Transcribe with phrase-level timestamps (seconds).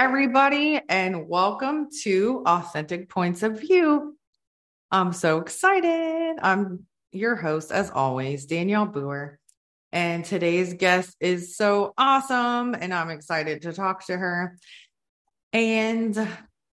[0.00, 4.16] Everybody, and welcome to Authentic Points of View.
[4.90, 6.38] I'm so excited.
[6.40, 9.38] I'm your host, as always, Danielle Boer.
[9.92, 14.56] And today's guest is so awesome, and I'm excited to talk to her.
[15.52, 16.16] And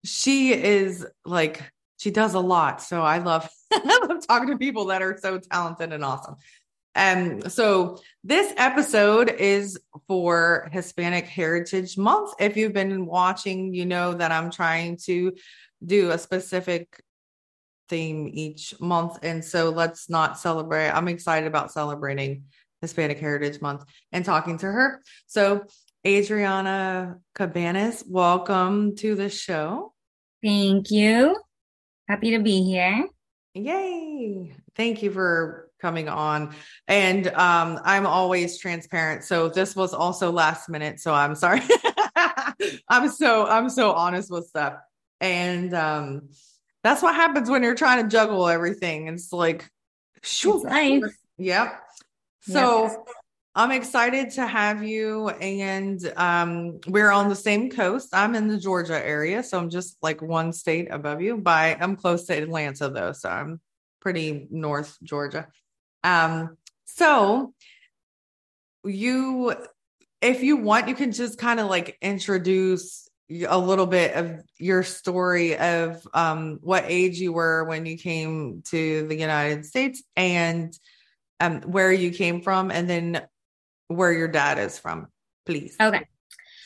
[0.03, 1.63] she is like,
[1.99, 2.81] she does a lot.
[2.81, 6.37] So I love, I love talking to people that are so talented and awesome.
[6.95, 12.35] And um, so this episode is for Hispanic Heritage Month.
[12.41, 15.33] If you've been watching, you know that I'm trying to
[15.85, 17.01] do a specific
[17.89, 19.19] theme each month.
[19.23, 20.91] And so let's not celebrate.
[20.91, 22.45] I'm excited about celebrating
[22.81, 25.03] Hispanic Heritage Month and talking to her.
[25.27, 25.65] So,
[26.07, 29.93] Adriana Cabanas, welcome to the show.
[30.43, 31.37] Thank you.
[32.09, 33.07] Happy to be here.
[33.55, 34.55] Yay.
[34.77, 36.55] Thank you for coming on.
[36.89, 39.25] And um, I'm always transparent.
[39.25, 41.01] So this was also last minute.
[41.01, 41.63] So I'm sorry.
[42.89, 44.75] I'm so I'm so honest with stuff.
[45.21, 46.29] And um,
[46.83, 49.09] that's what happens when you're trying to juggle everything.
[49.09, 49.69] It's like
[50.23, 50.65] shoot.
[50.65, 51.03] life.
[51.39, 51.81] Yep.
[52.43, 53.05] So.
[53.55, 55.29] I'm excited to have you.
[55.29, 58.11] And um, we're on the same coast.
[58.13, 59.43] I'm in the Georgia area.
[59.43, 61.37] So I'm just like one state above you.
[61.37, 63.13] By I'm close to Atlanta though.
[63.13, 63.61] So I'm
[64.01, 65.49] pretty north Georgia.
[66.05, 66.57] Um,
[66.87, 67.53] so
[68.85, 69.55] you,
[70.21, 73.09] if you want, you can just kind of like introduce
[73.49, 78.63] a little bit of your story of um, what age you were when you came
[78.71, 80.77] to the United States and
[81.39, 83.23] um, where you came from, and then
[83.89, 85.07] where your dad is from,
[85.47, 85.75] please.
[85.81, 86.07] Okay.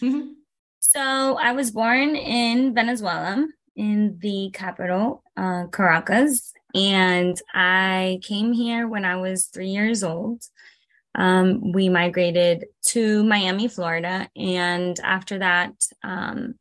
[0.03, 0.33] Mm-hmm.
[0.81, 3.47] So I was born in Venezuela,
[3.77, 10.43] in the capital, uh, Caracas, and I came here when I was three years old.
[11.15, 14.29] Um, we migrated to Miami, Florida.
[14.37, 16.57] And after that, um,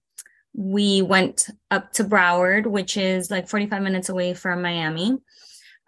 [0.53, 5.18] we went up to Broward, which is like 45 minutes away from Miami.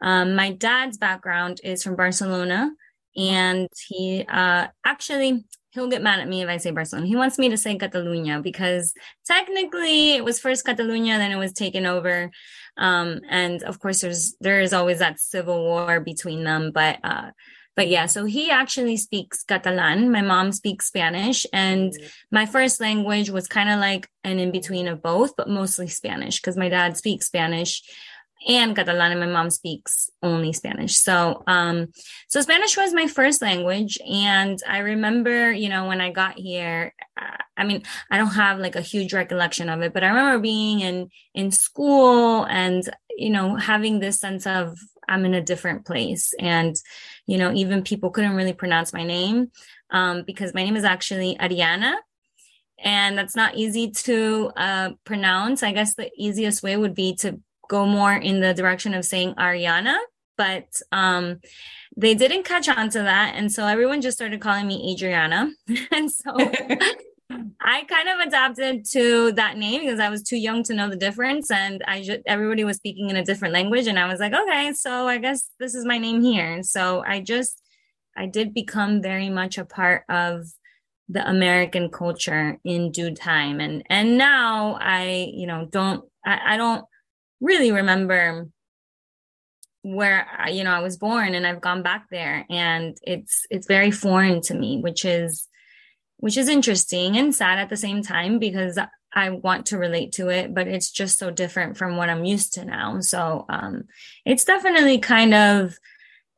[0.02, 2.72] Um, my dad's background is from Barcelona.
[3.16, 7.08] And he uh, actually, he'll get mad at me if I say Barcelona.
[7.08, 8.94] He wants me to say Catalunya because
[9.26, 12.32] technically it was first Catalunya, then it was taken over.
[12.78, 16.72] Um, and of course, there's there is always that civil war between them.
[16.72, 17.32] But uh,
[17.76, 20.12] but yeah, so he actually speaks Catalan.
[20.12, 22.06] My mom speaks Spanish, and mm-hmm.
[22.32, 26.40] my first language was kind of like an in between of both, but mostly Spanish
[26.40, 27.84] because my dad speaks Spanish
[28.48, 30.98] and Catalan, and my mom speaks only Spanish.
[30.98, 31.88] So, um,
[32.28, 36.94] so Spanish was my first language, and I remember, you know, when I got here,
[37.20, 40.40] uh, I mean, I don't have like a huge recollection of it, but I remember
[40.40, 42.84] being in in school and
[43.18, 46.76] you know having this sense of I'm in a different place, and
[47.26, 49.52] you know, even people couldn't really pronounce my name
[49.90, 51.96] um, because my name is actually Ariana,
[52.78, 55.64] and that's not easy to uh, pronounce.
[55.64, 59.36] I guess the easiest way would be to go more in the direction of saying
[59.36, 59.98] Ariana,
[60.38, 61.40] but um,
[61.98, 63.34] they didn't catch on to that.
[63.36, 65.52] And so everyone just started calling me Adriana.
[65.92, 66.34] and so
[67.62, 70.96] I kind of adapted to that name because I was too young to know the
[70.96, 71.50] difference.
[71.50, 73.88] And I just, everybody was speaking in a different language.
[73.88, 76.52] And I was like, okay, so I guess this is my name here.
[76.52, 77.62] And so I just,
[78.16, 80.46] I did become very much a part of
[81.10, 83.60] the American culture in due time.
[83.60, 86.86] And, and now I, you know, don't, I, I don't,
[87.42, 88.48] really remember
[89.82, 93.92] where you know I was born and I've gone back there and it's it's very
[93.92, 95.48] foreign to me which is
[96.18, 98.80] which is interesting and sad at the same time because
[99.14, 102.56] I want to relate to it but it's just so different from what I'm used
[102.56, 103.00] to now.
[103.02, 103.84] So um
[104.26, 105.78] it's definitely kind of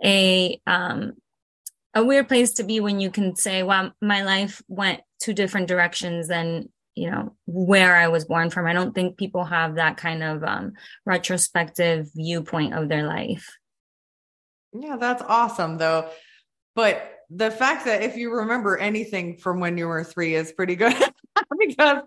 [0.03, 1.13] a um
[1.93, 5.67] a weird place to be when you can say, "Well, my life went two different
[5.67, 9.97] directions than you know where I was born from." I don't think people have that
[9.97, 10.73] kind of um,
[11.05, 13.57] retrospective viewpoint of their life.
[14.73, 16.09] Yeah, that's awesome, though.
[16.75, 20.75] But the fact that if you remember anything from when you were three is pretty
[20.75, 20.93] good
[21.59, 22.03] because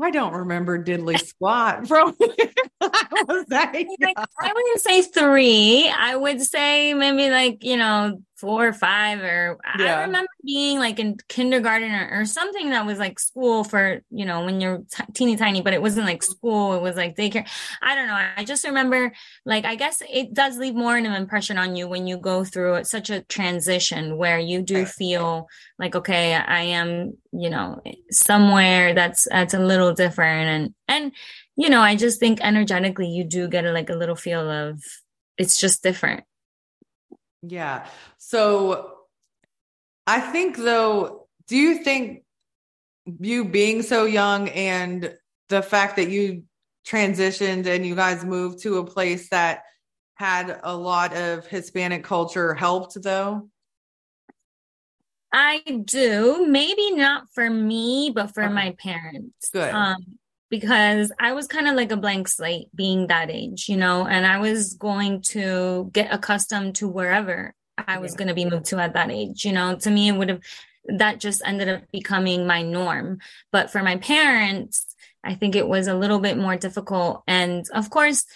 [0.00, 2.16] I don't remember diddly squat from
[2.94, 5.88] I was that I wouldn't say three.
[5.88, 9.98] I would say maybe like, you know, four or five or yeah.
[9.98, 14.24] I remember being like in kindergarten or, or, something that was like school for, you
[14.24, 16.74] know, when you're t- teeny tiny, but it wasn't like school.
[16.74, 17.48] It was like daycare.
[17.80, 18.18] I don't know.
[18.36, 19.12] I just remember
[19.46, 22.42] like, I guess it does leave more of an impression on you when you go
[22.42, 25.46] through such a transition where you do feel
[25.78, 27.80] like, okay, I am, you know,
[28.10, 30.48] somewhere that's, that's a little different.
[30.48, 31.12] And, and,
[31.56, 34.82] you know, I just think energetically you do get a, like a little feel of
[35.38, 36.24] it's just different
[37.42, 37.86] yeah.
[38.18, 38.94] So
[40.06, 42.22] I think though, do you think
[43.18, 45.14] you being so young and
[45.48, 46.44] the fact that you
[46.86, 49.62] transitioned and you guys moved to a place that
[50.14, 53.48] had a lot of Hispanic culture helped though?
[55.34, 56.46] I do.
[56.46, 58.52] Maybe not for me, but for okay.
[58.52, 59.48] my parents.
[59.50, 59.74] Good.
[59.74, 60.18] Um,
[60.52, 64.26] because I was kind of like a blank slate being that age, you know, and
[64.26, 68.18] I was going to get accustomed to wherever I was yeah.
[68.18, 69.46] going to be moved to at that age.
[69.46, 70.42] You know, to me, it would have,
[70.98, 73.20] that just ended up becoming my norm.
[73.50, 74.94] But for my parents,
[75.24, 77.22] I think it was a little bit more difficult.
[77.26, 78.26] And of course,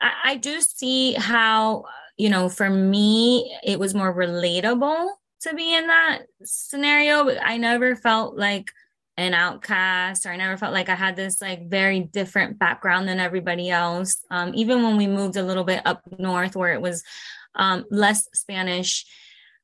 [0.00, 1.84] I, I do see how,
[2.16, 5.08] you know, for me, it was more relatable
[5.42, 7.30] to be in that scenario.
[7.38, 8.72] I never felt like,
[9.20, 13.20] an outcast or I never felt like I had this like very different background than
[13.20, 14.24] everybody else.
[14.30, 17.02] Um, even when we moved a little bit up north where it was
[17.54, 19.04] um, less Spanish,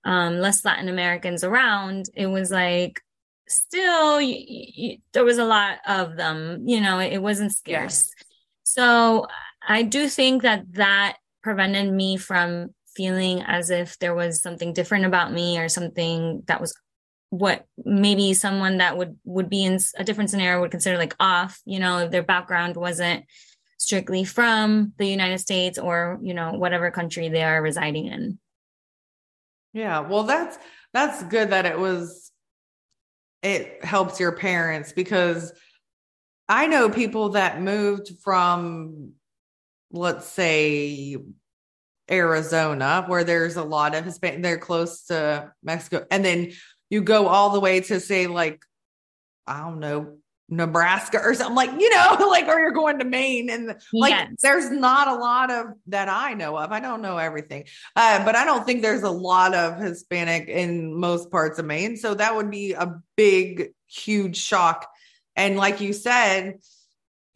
[0.04, 3.00] um, less Latin Americans around, it was like
[3.48, 8.10] still you, you, there was a lot of them, you know, it, it wasn't scarce.
[8.62, 9.26] So
[9.66, 15.06] I do think that that prevented me from feeling as if there was something different
[15.06, 16.74] about me or something that was
[17.30, 21.60] what maybe someone that would would be in a different scenario would consider like off
[21.64, 23.24] you know if their background wasn't
[23.78, 28.38] strictly from the united states or you know whatever country they are residing in.
[29.72, 30.56] Yeah well that's
[30.92, 32.30] that's good that it was
[33.42, 35.52] it helps your parents because
[36.48, 39.12] i know people that moved from
[39.90, 41.16] let's say
[42.10, 46.52] Arizona, where there's a lot of Hispanic, they're close to Mexico, and then
[46.90, 48.62] you go all the way to say like
[49.46, 50.18] I don't know
[50.48, 54.30] Nebraska or something like you know like or you're going to Maine and like yes.
[54.42, 56.70] there's not a lot of that I know of.
[56.70, 57.64] I don't know everything.
[57.96, 61.96] Uh, but I don't think there's a lot of Hispanic in most parts of Maine.
[61.96, 64.88] So that would be a big huge shock.
[65.34, 66.58] And like you said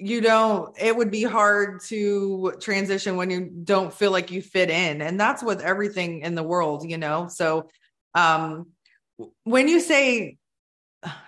[0.03, 4.71] you don't it would be hard to transition when you don't feel like you fit
[4.71, 5.03] in.
[5.03, 7.27] And that's with everything in the world you know?
[7.27, 7.69] So
[8.15, 8.69] um
[9.45, 10.37] when you say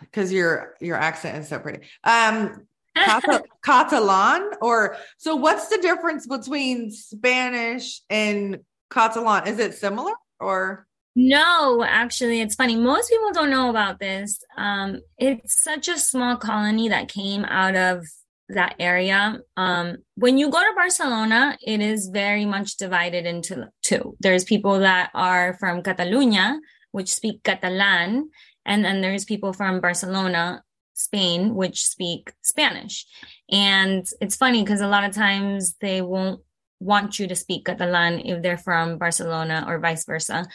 [0.00, 2.67] because your your accent is so pretty um
[3.65, 8.59] catalan or so what's the difference between spanish and
[8.93, 9.46] catalan?
[9.46, 10.87] Is it similar or?
[11.15, 12.77] No actually it's funny.
[12.77, 14.39] Most people don't know about this.
[14.56, 18.06] Um it's such a small colony that came out of
[18.49, 19.41] that area.
[19.56, 24.17] Um when you go to barcelona it is very much divided into two.
[24.20, 26.58] There's people that are from catalunya
[26.93, 28.31] which speak Catalan,
[28.65, 30.63] and then there's people from Barcelona,
[30.94, 33.06] Spain, which speak Spanish.
[33.51, 36.41] And it's funny because a lot of times they won't
[36.79, 40.46] want you to speak Catalan if they're from Barcelona or vice versa.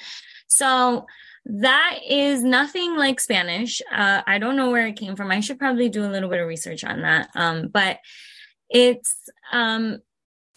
[0.47, 1.05] So
[1.45, 3.81] that is nothing like Spanish.
[3.91, 5.31] Uh, I don't know where it came from.
[5.31, 7.29] I should probably do a little bit of research on that.
[7.35, 7.99] Um, but
[8.69, 9.15] it's
[9.51, 9.99] um,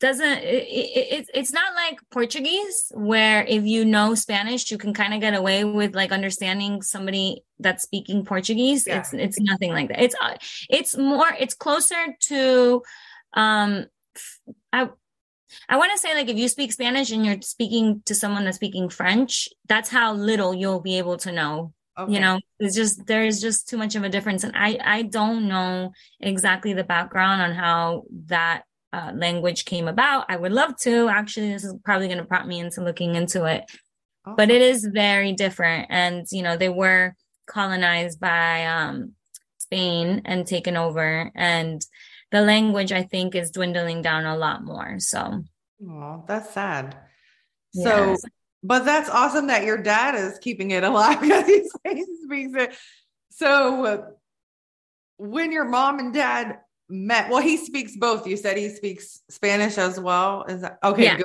[0.01, 5.15] doesn't it, it, it's not like portuguese where if you know spanish you can kind
[5.15, 8.99] of get away with like understanding somebody that's speaking portuguese yeah.
[8.99, 10.35] it's it's nothing like that it's uh,
[10.69, 12.83] it's more it's closer to
[13.35, 13.87] um
[14.73, 14.89] i
[15.69, 18.57] I want to say like if you speak Spanish and you're speaking to someone that's
[18.57, 21.73] speaking French, that's how little you'll be able to know.
[21.99, 22.15] Okay.
[22.15, 25.49] You know, it's just there's just too much of a difference, and I I don't
[25.49, 30.27] know exactly the background on how that uh, language came about.
[30.29, 31.09] I would love to.
[31.09, 33.65] Actually, this is probably going to prompt me into looking into it.
[34.27, 34.35] Oh.
[34.37, 35.87] But it is very different.
[35.91, 37.15] And, you know, they were
[37.47, 39.13] colonized by um,
[39.59, 41.31] Spain and taken over.
[41.35, 41.85] And
[42.31, 44.97] the language, I think, is dwindling down a lot more.
[44.99, 45.43] So,
[45.89, 46.97] oh, that's sad.
[47.73, 48.17] So,
[48.63, 52.75] but that's awesome that your dad is keeping it alive because he speaks it.
[53.31, 54.07] So, uh,
[55.19, 56.59] when your mom and dad
[56.91, 58.27] met, well, he speaks both.
[58.27, 60.45] You said he speaks Spanish as well.
[60.45, 61.05] Is that okay?
[61.05, 61.19] Yeah.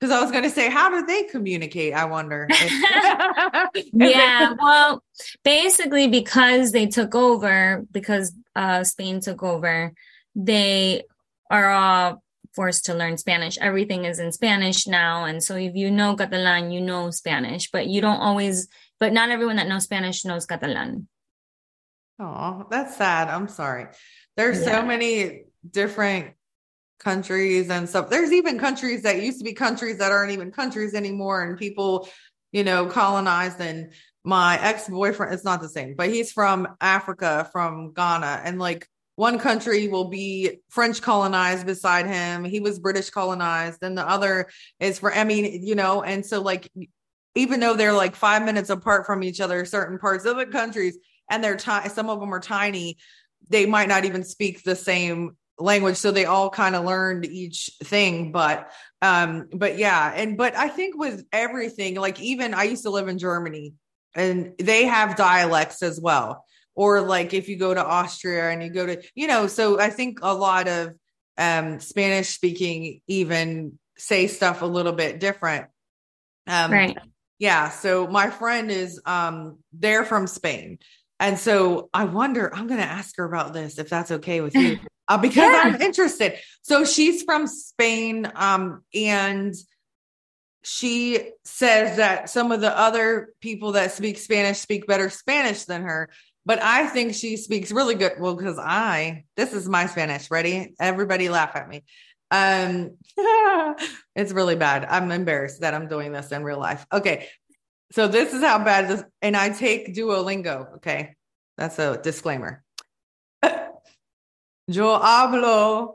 [0.00, 1.94] Because I was going to say, how do they communicate?
[1.94, 2.46] I wonder.
[3.92, 5.02] yeah, well,
[5.44, 9.94] basically because they took over, because uh, Spain took over,
[10.34, 11.04] they
[11.50, 12.22] are all
[12.54, 13.58] forced to learn Spanish.
[13.58, 15.24] Everything is in Spanish now.
[15.24, 18.68] And so if you know Catalan, you know Spanish, but you don't always,
[19.00, 21.08] but not everyone that knows Spanish knows Catalan.
[22.18, 23.28] Oh, that's sad.
[23.28, 23.86] I'm sorry.
[24.36, 24.80] There's yeah.
[24.80, 26.34] so many different
[26.98, 28.10] countries and stuff.
[28.10, 32.08] There's even countries that used to be countries that aren't even countries anymore, and people,
[32.52, 33.60] you know, colonized.
[33.60, 33.92] And
[34.24, 38.88] my ex boyfriend, it's not the same, but he's from Africa, from Ghana, and like
[39.16, 42.44] one country will be French colonized beside him.
[42.44, 44.48] He was British colonized, and the other
[44.80, 46.70] is for, I mean, you know, and so like,
[47.36, 50.98] even though they're like five minutes apart from each other, certain parts of the countries,
[51.30, 52.96] and they're tiny, some of them are tiny,
[53.48, 57.70] they might not even speak the same language so they all kind of learned each
[57.84, 58.72] thing but
[59.02, 63.06] um but yeah and but i think with everything like even i used to live
[63.06, 63.72] in germany
[64.16, 68.70] and they have dialects as well or like if you go to Austria and you
[68.70, 70.94] go to, you know, so I think a lot of
[71.38, 75.66] um, Spanish speaking even say stuff a little bit different.
[76.46, 76.98] Um, right.
[77.38, 77.70] Yeah.
[77.70, 80.78] So my friend is, um, they're from Spain.
[81.20, 84.54] And so I wonder, I'm going to ask her about this if that's okay with
[84.54, 84.78] you,
[85.08, 85.62] uh, because yeah.
[85.64, 86.34] I'm interested.
[86.62, 88.30] So she's from Spain.
[88.34, 89.54] Um, and
[90.62, 95.82] she says that some of the other people that speak Spanish speak better Spanish than
[95.82, 96.10] her
[96.46, 98.12] but I think she speaks really good.
[98.18, 100.30] Well, because I, this is my Spanish.
[100.30, 100.74] Ready?
[100.78, 101.84] Everybody laugh at me.
[102.30, 102.96] Um,
[104.14, 104.84] it's really bad.
[104.84, 106.86] I'm embarrassed that I'm doing this in real life.
[106.92, 107.28] Okay.
[107.94, 110.78] So this is how bad this, and I take Duolingo.
[110.78, 111.14] Okay.
[111.56, 112.64] That's a disclaimer.
[114.66, 115.94] Yo hablo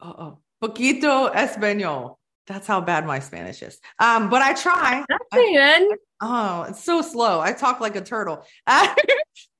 [0.00, 2.18] oh, poquito español.
[2.46, 3.80] That's how bad my Spanish is.
[3.98, 5.04] Um, but I try.
[5.08, 5.98] That's good.
[6.20, 7.40] Oh, it's so slow.
[7.40, 8.46] I talk like a turtle.
[8.64, 9.02] but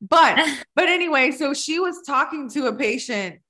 [0.76, 3.40] but anyway, so she was talking to a patient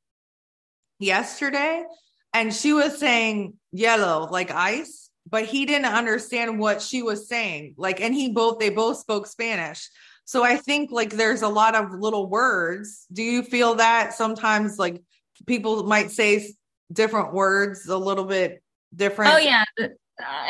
[0.98, 1.84] yesterday
[2.32, 7.74] and she was saying yellow like ice, but he didn't understand what she was saying.
[7.76, 9.88] Like and he both they both spoke Spanish.
[10.24, 13.06] So I think like there's a lot of little words.
[13.12, 15.02] Do you feel that sometimes like
[15.46, 16.54] people might say
[16.92, 18.62] different words a little bit
[18.94, 19.34] different?
[19.34, 19.64] Oh yeah.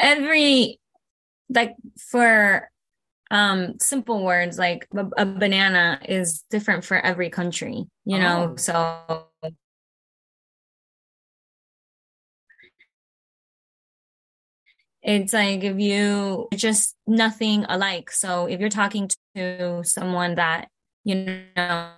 [0.00, 0.80] Every
[1.49, 1.75] like
[2.11, 2.70] for
[3.30, 8.56] um simple words like a, a, banana is different for every country you know oh.
[8.56, 9.26] so
[15.08, 20.68] it's like if you just nothing alike so if you're talking to someone that
[21.04, 21.90] you know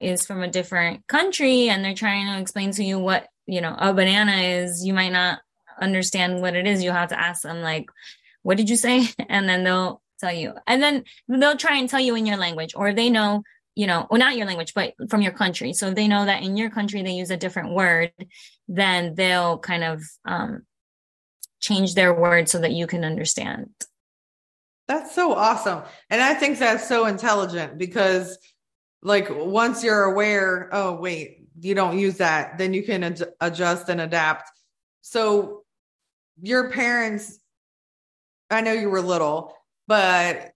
[0.00, 3.74] is from a different country and they're trying to explain to you what you know
[3.78, 5.38] a banana is you might not
[5.80, 7.86] understand what it is you have to ask them like
[8.42, 9.08] what did you say?
[9.28, 10.54] And then they'll tell you.
[10.66, 13.42] And then they'll try and tell you in your language, or they know,
[13.74, 15.74] you know, well, not your language, but from your country.
[15.74, 18.12] So they know that in your country they use a different word,
[18.66, 20.62] then they'll kind of um,
[21.60, 23.70] change their words so that you can understand.
[24.86, 25.82] That's so awesome.
[26.08, 28.38] And I think that's so intelligent because,
[29.02, 33.88] like, once you're aware, oh, wait, you don't use that, then you can ad- adjust
[33.88, 34.50] and adapt.
[35.02, 35.64] So,
[36.40, 37.38] your parents
[38.50, 39.54] I know you were little,
[39.86, 40.52] but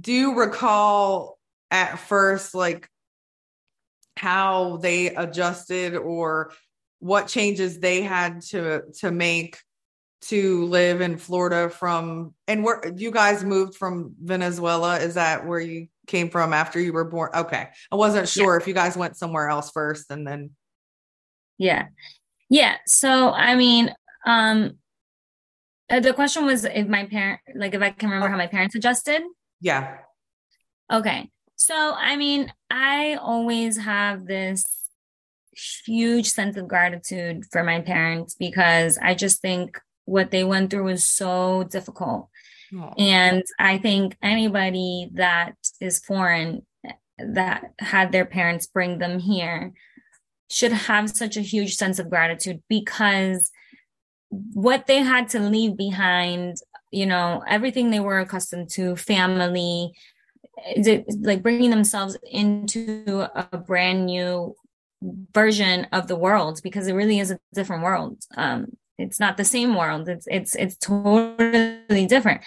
[0.00, 1.38] do you recall
[1.70, 2.88] at first like
[4.16, 6.52] how they adjusted or
[6.98, 9.58] what changes they had to to make
[10.22, 15.60] to live in Florida from and where you guys moved from Venezuela is that where
[15.60, 18.60] you came from after you were born okay I wasn't sure yeah.
[18.60, 20.50] if you guys went somewhere else first and then
[21.58, 21.86] yeah
[22.48, 23.92] yeah so I mean
[24.26, 24.78] um
[25.92, 28.74] uh, the question was if my parent, like if I can remember how my parents
[28.74, 29.22] adjusted.
[29.60, 29.98] Yeah.
[30.90, 31.30] Okay.
[31.56, 34.66] So, I mean, I always have this
[35.84, 40.84] huge sense of gratitude for my parents because I just think what they went through
[40.84, 42.28] was so difficult.
[42.72, 42.94] Aww.
[42.98, 46.66] And I think anybody that is foreign
[47.18, 49.72] that had their parents bring them here
[50.50, 53.50] should have such a huge sense of gratitude because
[54.28, 56.56] what they had to leave behind,
[56.90, 59.92] you know, everything they were accustomed to, family,
[61.20, 64.54] like bringing themselves into a brand new
[65.34, 68.22] version of the world because it really is a different world.
[68.36, 70.08] Um, it's not the same world.
[70.08, 72.42] It's it's it's totally different.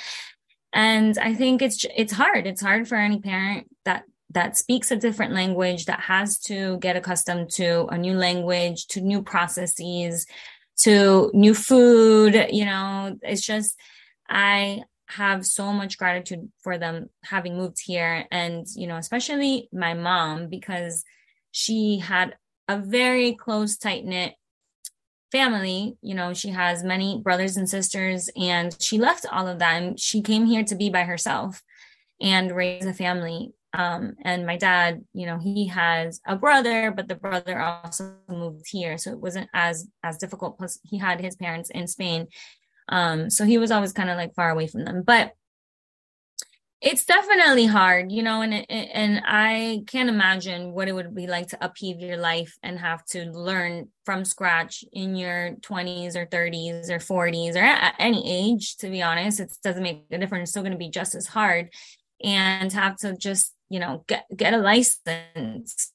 [0.74, 2.48] And I think it's it's hard.
[2.48, 6.98] It's hard for any parent that that speaks a different language that has to get
[6.98, 10.26] accustomed to a new language, to new processes,
[10.80, 13.80] to new food, you know, it's just
[14.30, 19.94] I have so much gratitude for them having moved here and you know especially my
[19.94, 21.04] mom because
[21.52, 22.36] she had
[22.68, 24.34] a very close tight knit
[25.36, 29.98] family you know she has many brothers and sisters and she left all of them.
[29.98, 31.62] She came here to be by herself
[32.22, 33.54] and raise a family.
[33.74, 38.68] Um, and my dad you know he has a brother but the brother also moved
[38.70, 40.58] here so it wasn't as as difficult.
[40.58, 42.28] Plus he had his parents in spain.
[42.88, 45.04] Um, so he was always kind of like far away from them.
[45.04, 45.34] But
[46.86, 51.48] it's definitely hard, you know, and and I can't imagine what it would be like
[51.48, 56.92] to upheave your life and have to learn from scratch in your 20s or 30s
[56.92, 58.78] or 40s or at any age.
[58.78, 60.44] To be honest, it doesn't make a difference.
[60.44, 61.70] It's still going to be just as hard,
[62.24, 65.92] and have to just you know get get a license.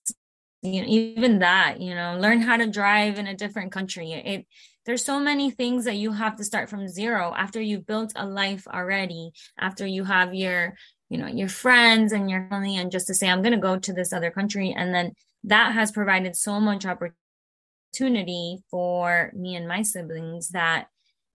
[0.63, 4.13] You know, even that, you know, learn how to drive in a different country.
[4.13, 4.47] It
[4.87, 8.27] there's so many things that you have to start from zero after you've built a
[8.27, 10.75] life already after you have your
[11.09, 13.79] you know your friends and your family and just to say i'm going to go
[13.79, 14.73] to this other country.
[14.77, 15.13] And then
[15.45, 20.87] that has provided so much opportunity for me and my siblings that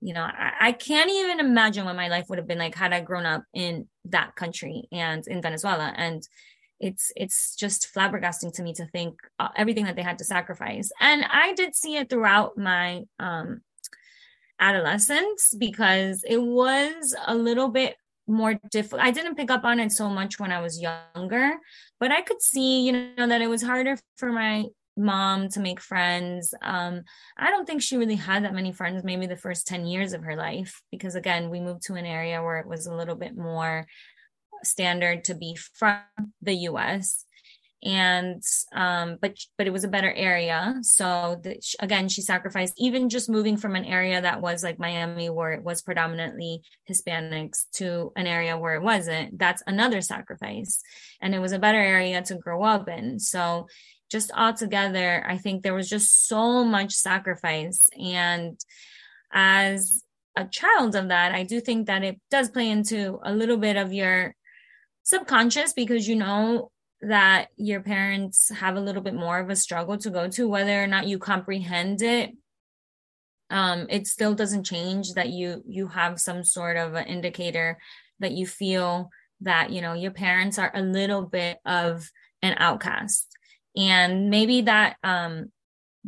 [0.02, 2.94] you know I, I, can't even imagine what my life would have been like had
[2.94, 5.94] i grown up in that country and in venezuela.
[5.96, 6.22] And
[6.80, 10.92] it's it's just flabbergasting to me to think uh, everything that they had to sacrifice.
[11.00, 13.62] And i did see it throughout my um
[14.60, 17.96] adolescence because it was a little bit
[18.28, 21.58] more difficult i didn't pick up on it so much when i was younger
[22.00, 24.66] but i could see you know that it was harder for my
[24.98, 26.54] mom to make friends.
[26.62, 27.04] Um
[27.38, 30.24] i don't think she really had that many friends maybe the first 10 years of
[30.24, 33.36] her life because again we moved to an area where it was a little bit
[33.36, 33.86] more
[34.66, 36.02] standard to be from
[36.42, 37.26] the US
[37.86, 38.42] and
[38.74, 40.76] um but but it was a better area.
[40.82, 45.30] So the, again she sacrificed even just moving from an area that was like miami
[45.30, 49.38] where it was predominantly hispanics to an area where it wasn't.
[49.38, 50.82] That's another sacrifice.
[51.22, 53.20] And it was a better area to grow up in.
[53.20, 53.68] So
[54.12, 57.90] just altogether i think there was just so much sacrifice.
[58.00, 58.60] And
[59.32, 60.04] as
[60.36, 63.78] a child of that i do think that it does play into a little bit
[63.78, 64.36] of your
[65.06, 69.98] subconscious because you know that your parents have a little bit more of a struggle
[69.98, 72.32] to go to whether or not you comprehend it
[73.52, 77.78] um it still doesn't change that you you have some sort of an indicator
[78.20, 79.10] that you feel
[79.42, 82.10] that you know your parents are a little bit of
[82.42, 83.28] an outcast.
[83.76, 85.52] And maybe that um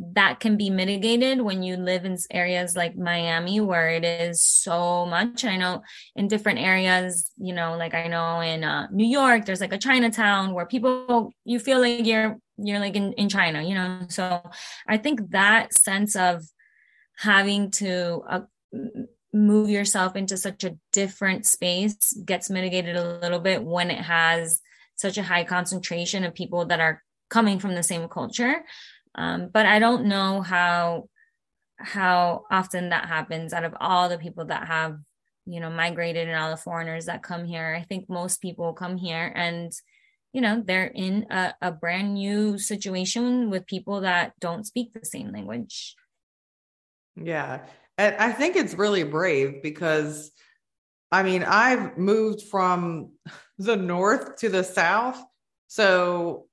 [0.00, 5.04] that can be mitigated when you live in areas like Miami where it is so
[5.06, 5.44] much.
[5.44, 5.82] I know
[6.14, 9.78] in different areas, you know, like I know in uh, New York, there's like a
[9.78, 14.02] Chinatown where people you feel like you're you're like in, in China, you know.
[14.08, 14.42] So
[14.86, 16.44] I think that sense of
[17.16, 18.40] having to uh,
[19.32, 24.60] move yourself into such a different space gets mitigated a little bit when it has
[24.94, 28.64] such a high concentration of people that are coming from the same culture
[29.14, 31.08] um, but I don't know how
[31.78, 34.98] how often that happens out of all the people that have
[35.46, 37.74] you know migrated and all the foreigners that come here.
[37.78, 39.72] I think most people come here and
[40.32, 45.04] you know they're in a, a brand new situation with people that don't speak the
[45.04, 45.94] same language.
[47.16, 47.64] Yeah.
[47.96, 50.30] And I think it's really brave because
[51.10, 53.12] I mean, I've moved from
[53.58, 55.22] the north to the south.
[55.68, 56.47] So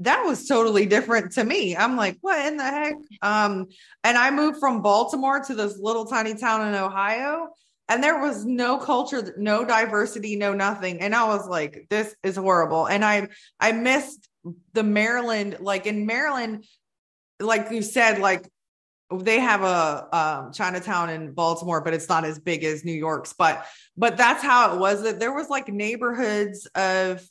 [0.00, 1.76] that was totally different to me.
[1.76, 2.94] I'm like, what in the heck?
[3.22, 3.68] Um,
[4.02, 7.48] and I moved from Baltimore to this little tiny town in Ohio,
[7.88, 11.00] and there was no culture, no diversity, no nothing.
[11.00, 12.86] And I was like, this is horrible.
[12.86, 14.28] And I I missed
[14.72, 16.64] the Maryland, like in Maryland,
[17.38, 18.48] like you said, like
[19.12, 23.32] they have a um, Chinatown in Baltimore, but it's not as big as New York's.
[23.32, 25.02] But but that's how it was.
[25.02, 27.28] That there was like neighborhoods of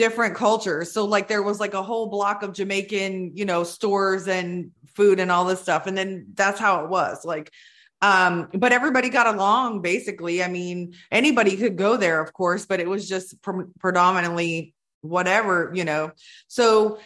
[0.00, 0.90] different cultures.
[0.92, 5.20] So like there was like a whole block of Jamaican, you know, stores and food
[5.20, 5.86] and all this stuff.
[5.86, 7.22] And then that's how it was.
[7.22, 7.52] Like
[8.00, 10.42] um but everybody got along basically.
[10.42, 15.70] I mean, anybody could go there of course, but it was just pre- predominantly whatever,
[15.74, 16.12] you know.
[16.48, 16.98] So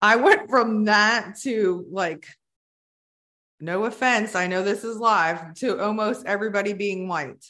[0.00, 2.28] I went from that to like
[3.58, 7.44] no offense, I know this is live, to almost everybody being white.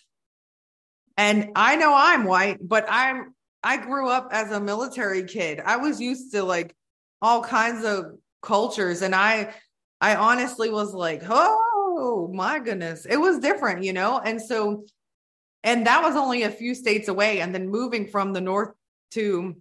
[1.19, 5.61] And I know I'm white, but I'm I grew up as a military kid.
[5.64, 6.75] I was used to like
[7.21, 9.55] all kinds of cultures and I
[10.01, 14.21] I honestly was like, "Oh, my goodness, it was different, you know?
[14.21, 14.85] And so,
[15.64, 17.40] and that was only a few states away.
[17.40, 18.71] And then moving from the north
[19.12, 19.57] to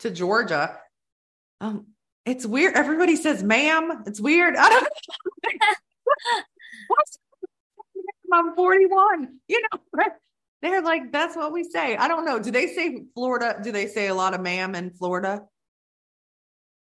[0.00, 0.76] to Georgia,
[1.60, 1.86] um,
[2.26, 2.74] it's weird.
[2.74, 4.02] Everybody says ma'am.
[4.06, 4.56] It's weird.
[4.58, 4.90] I don't know.
[8.32, 10.04] I'm 41, you know.
[10.62, 11.96] They're like, that's what we say.
[11.96, 12.38] I don't know.
[12.38, 13.58] Do they say Florida?
[13.62, 15.42] Do they say a lot of ma'am in Florida?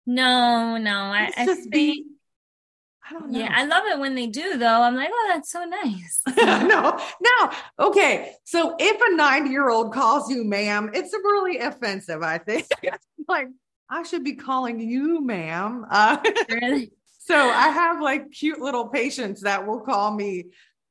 [0.07, 0.93] No, no.
[0.93, 2.07] I, I just be.
[3.09, 3.39] I don't know.
[3.39, 4.83] Yeah, I love it when they do, though.
[4.83, 6.21] I'm like, oh, that's so nice.
[6.37, 7.51] no, no.
[7.79, 8.33] Okay.
[8.45, 12.67] So if a 90 year old calls you ma'am, it's really offensive, I think.
[13.29, 13.49] like,
[13.89, 15.87] I should be calling you ma'am.
[15.89, 16.93] Uh, really?
[17.19, 20.47] So I have like cute little patients that will call me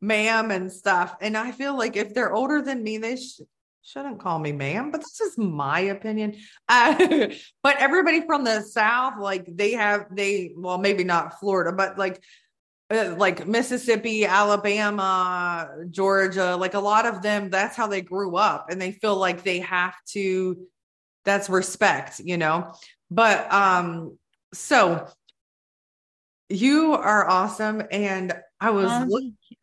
[0.06, 1.16] ma'am and stuff.
[1.22, 3.42] And I feel like if they're older than me, they sh-
[3.82, 6.36] shouldn't call me ma'am, but this is my opinion.
[6.68, 7.28] Uh,
[7.64, 12.22] but everybody from the South, like they have, they, well, maybe not Florida, but like,
[12.92, 18.68] uh, like Mississippi, Alabama, Georgia, like a lot of them, that's how they grew up
[18.70, 20.68] and they feel like they have to,
[21.24, 22.74] that's respect, you know?
[23.10, 24.18] But, um,
[24.54, 25.08] so
[26.50, 27.82] you are awesome.
[27.92, 29.10] And I was, um,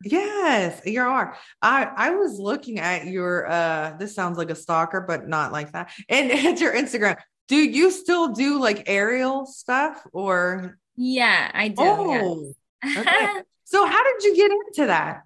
[0.03, 1.35] yes, you are.
[1.61, 5.71] I, I was looking at your, uh, this sounds like a stalker, but not like
[5.71, 5.91] that.
[6.09, 7.17] And it's your Instagram.
[7.47, 10.77] Do you still do like aerial stuff or?
[10.95, 11.75] Yeah, I do.
[11.79, 12.97] Oh, yes.
[12.97, 13.27] okay.
[13.63, 15.23] so how did you get into that?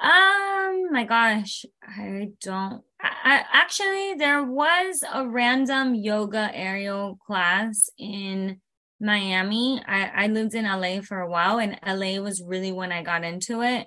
[0.00, 2.82] Um, my gosh, I don't.
[3.00, 8.60] I, actually, there was a random yoga aerial class in
[9.00, 9.82] Miami.
[9.86, 13.24] I, I lived in LA for a while, and LA was really when I got
[13.24, 13.86] into it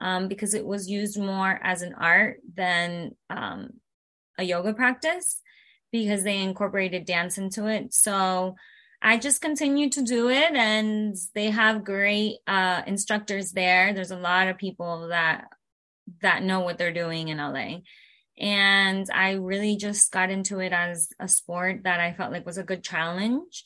[0.00, 3.70] um, because it was used more as an art than um,
[4.38, 5.40] a yoga practice
[5.92, 7.94] because they incorporated dance into it.
[7.94, 8.56] So
[9.00, 13.92] I just continue to do it, and they have great uh, instructors there.
[13.92, 15.46] There's a lot of people that
[16.20, 17.78] that know what they're doing in LA.
[18.38, 22.58] And I really just got into it as a sport that I felt like was
[22.58, 23.64] a good challenge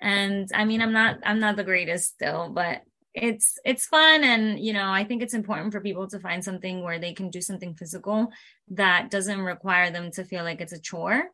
[0.00, 2.82] and i mean i'm not i'm not the greatest still but
[3.14, 4.22] it's it's fun.
[4.24, 7.30] And you know i think it's important for people to find something where they can
[7.30, 8.28] do something physical
[8.68, 11.24] that doesn't require them to feel like it's a chore.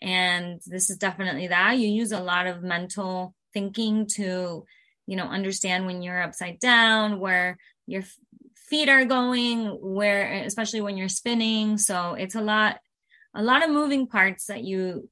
[0.00, 1.78] And this is definitely that.
[1.78, 4.64] You use a lot of mental thinking to
[5.06, 8.04] you know understand when you're upside down where your
[8.54, 11.78] feet are going where especially when you're spinning.
[11.78, 12.78] So it's a lot
[13.34, 15.08] a lot of moving parts that you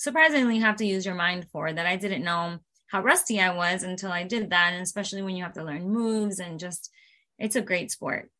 [0.00, 3.82] surprisingly have to use your mind for that I didn't know how rusty I was
[3.82, 4.72] until I did that.
[4.72, 6.90] And especially when you have to learn moves and just,
[7.38, 8.30] it's a great sport.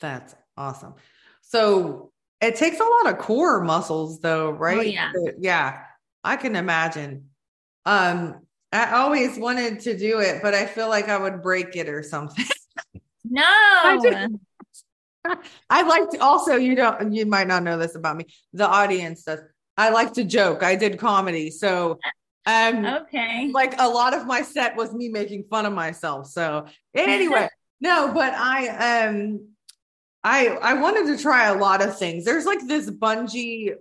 [0.00, 0.94] That's awesome.
[1.40, 2.12] So
[2.42, 4.76] it takes a lot of core muscles though, right?
[4.76, 5.12] Oh, yeah.
[5.38, 5.78] Yeah.
[6.22, 7.30] I can imagine.
[7.86, 8.40] Um,
[8.72, 12.02] I always wanted to do it, but I feel like I would break it or
[12.02, 12.44] something.
[13.26, 13.42] No.
[13.42, 14.28] I,
[15.70, 18.26] I like to also, you don't, you might not know this about me.
[18.52, 19.40] The audience does.
[19.76, 20.62] I like to joke.
[20.62, 21.50] I did comedy.
[21.50, 21.98] So
[22.46, 23.50] um okay.
[23.52, 26.28] Like a lot of my set was me making fun of myself.
[26.28, 27.48] So anyway,
[27.80, 29.48] no, but I um
[30.22, 32.24] I I wanted to try a lot of things.
[32.24, 33.74] There's like this bungee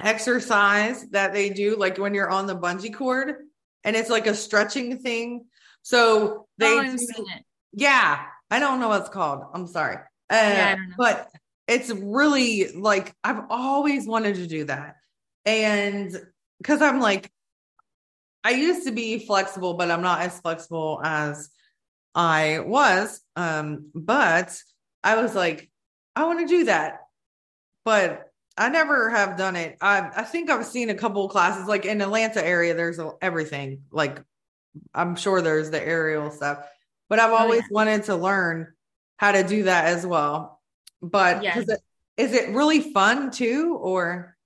[0.00, 3.36] exercise that they do like when you're on the bungee cord
[3.84, 5.46] and it's like a stretching thing.
[5.82, 7.24] So they oh, do,
[7.72, 9.44] Yeah, I don't know what it's called.
[9.52, 9.96] I'm sorry.
[10.30, 11.30] Uh, yeah, but
[11.66, 14.96] it's really like I've always wanted to do that.
[15.44, 16.14] And
[16.58, 17.30] because I'm like,
[18.42, 21.48] I used to be flexible, but I'm not as flexible as
[22.14, 23.20] I was.
[23.36, 24.56] Um, but
[25.02, 25.70] I was like,
[26.14, 27.00] I want to do that.
[27.84, 29.76] But I never have done it.
[29.80, 32.74] I I think I've seen a couple classes like in Atlanta area.
[32.74, 33.82] There's a, everything.
[33.90, 34.22] Like
[34.94, 36.64] I'm sure there's the aerial stuff,
[37.08, 37.74] but I've always oh, yeah.
[37.74, 38.72] wanted to learn
[39.16, 40.53] how to do that as well.
[41.02, 41.68] But yes.
[41.68, 41.80] it,
[42.16, 44.36] is it really fun too, or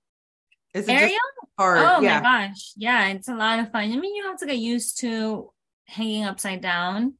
[0.73, 1.17] is it Aerial?
[1.57, 1.79] hard?
[1.79, 2.21] Oh yeah.
[2.21, 3.91] my gosh, yeah, it's a lot of fun.
[3.91, 5.51] I mean, you have to get used to
[5.85, 7.15] hanging upside down.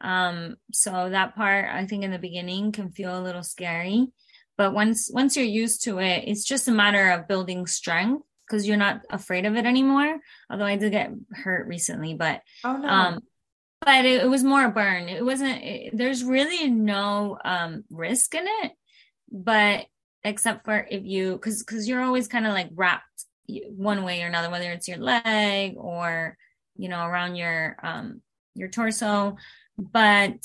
[0.00, 4.08] Um, so that part, I think, in the beginning can feel a little scary,
[4.56, 8.66] but once once you're used to it, it's just a matter of building strength because
[8.66, 10.18] you're not afraid of it anymore.
[10.50, 12.88] Although I did get hurt recently, but oh no.
[12.88, 13.20] Um,
[13.84, 15.08] but it, it, was more a burn.
[15.08, 15.62] It wasn't.
[15.62, 18.72] It, there's really no um, risk in it,
[19.30, 19.86] but
[20.22, 24.26] except for if you, because because you're always kind of like wrapped one way or
[24.26, 26.36] another, whether it's your leg or
[26.76, 28.20] you know around your um
[28.54, 29.36] your torso.
[29.78, 30.38] But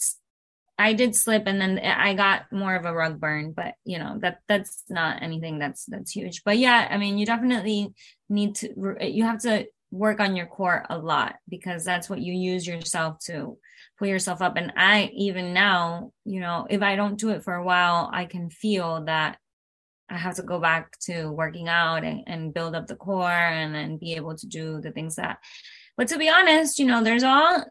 [0.78, 3.52] I did slip, and then I got more of a rug burn.
[3.52, 6.44] But you know that that's not anything that's that's huge.
[6.44, 7.94] But yeah, I mean, you definitely
[8.30, 8.96] need to.
[9.02, 13.20] You have to work on your core a lot because that's what you use yourself
[13.26, 13.58] to
[13.98, 14.58] pull yourself up.
[14.58, 18.26] And I, even now, you know, if I don't do it for a while, I
[18.26, 19.38] can feel that
[20.10, 23.74] I have to go back to working out and, and build up the core and
[23.74, 25.40] then be able to do the things that,
[25.98, 27.64] but to be honest, you know, there's all,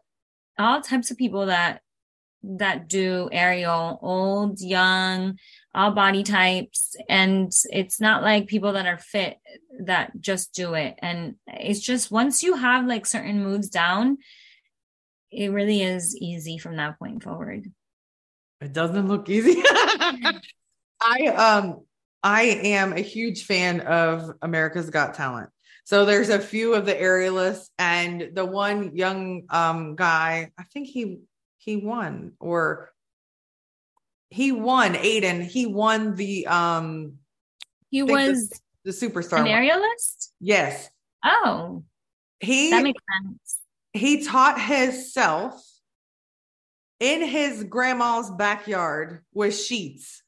[0.57, 1.81] all types of people that,
[2.43, 5.37] that do aerial, old, young,
[5.75, 6.95] all body types.
[7.09, 9.37] And it's not like people that are fit
[9.81, 10.95] that just do it.
[10.99, 14.17] And it's just once you have like certain moves down,
[15.31, 17.71] it really is easy from that point forward.
[18.61, 19.61] It doesn't look easy.
[21.01, 21.81] I um
[22.23, 25.49] I am a huge fan of America's Got Talent.
[25.83, 30.87] So there's a few of the aerialists and the one young um guy, I think
[30.87, 31.19] he
[31.57, 32.91] he won or
[34.35, 35.41] he won Aidan.
[35.41, 37.13] He won the um
[37.89, 38.49] he was
[38.83, 40.31] the, the superstar an aerialist?
[40.41, 40.89] Yes.
[41.23, 41.83] Oh.
[42.41, 43.59] He that makes sense
[43.95, 45.63] he taught himself
[46.99, 50.21] in his grandma's backyard with sheets.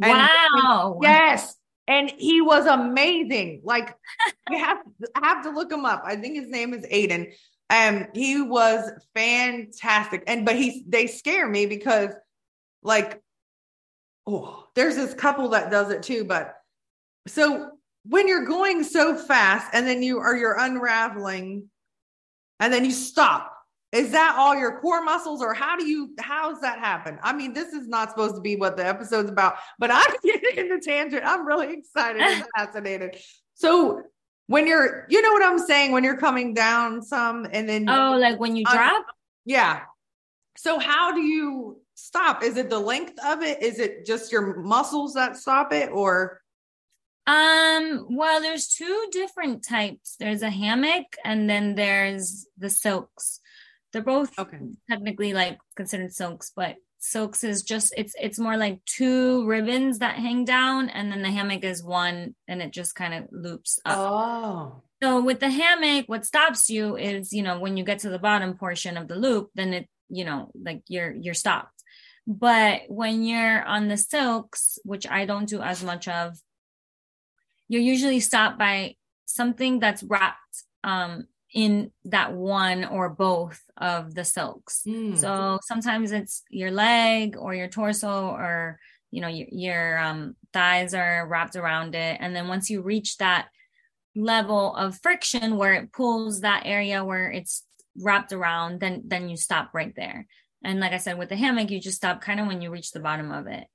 [0.00, 0.98] And wow.
[1.02, 1.54] yes.
[1.86, 3.60] And he was amazing.
[3.64, 3.94] Like
[4.50, 4.78] you have
[5.22, 6.02] have to look him up.
[6.06, 7.32] I think his name is Aidan.
[7.68, 10.24] And he was fantastic.
[10.26, 12.14] And but he they scare me because
[12.84, 13.20] like
[14.26, 16.24] oh, there's this couple that does it too.
[16.24, 16.54] But
[17.26, 17.70] so
[18.06, 21.68] when you're going so fast and then you are you're unraveling
[22.60, 23.50] and then you stop.
[23.92, 27.16] Is that all your core muscles, or how do you how's that happen?
[27.22, 30.56] I mean, this is not supposed to be what the episode's about, but I'm getting
[30.56, 31.22] in the tangent.
[31.24, 33.16] I'm really excited and fascinated.
[33.54, 34.02] So
[34.48, 38.16] when you're, you know what I'm saying, when you're coming down some, and then oh,
[38.18, 39.06] like when you uh, drop,
[39.44, 39.82] yeah.
[40.56, 42.42] So how do you stop?
[42.42, 43.62] Is it the length of it?
[43.62, 46.40] Is it just your muscles that stop it, or
[47.26, 50.16] um, well, there's two different types.
[50.18, 53.40] There's a hammock and then there's the silks.
[53.92, 54.58] They're both okay.
[54.90, 60.16] technically like considered silks, but silks is just it's it's more like two ribbons that
[60.16, 63.98] hang down and then the hammock is one and it just kind of loops up.
[63.98, 64.82] Oh.
[65.02, 68.18] So with the hammock, what stops you is, you know, when you get to the
[68.18, 71.73] bottom portion of the loop, then it, you know, like you're you're stopped.
[72.26, 76.38] But when you're on the silks, which I don't do as much of,
[77.68, 84.24] you're usually stopped by something that's wrapped um, in that one or both of the
[84.24, 84.82] silks.
[84.86, 85.16] Mm.
[85.16, 88.78] So sometimes it's your leg or your torso or
[89.10, 93.16] you know your, your um, thighs are wrapped around it, and then once you reach
[93.18, 93.46] that
[94.16, 97.64] level of friction where it pulls that area where it's
[97.96, 100.26] wrapped around, then then you stop right there.
[100.64, 102.92] And like I said, with the hammock, you just stop kind of when you reach
[102.92, 103.66] the bottom of it.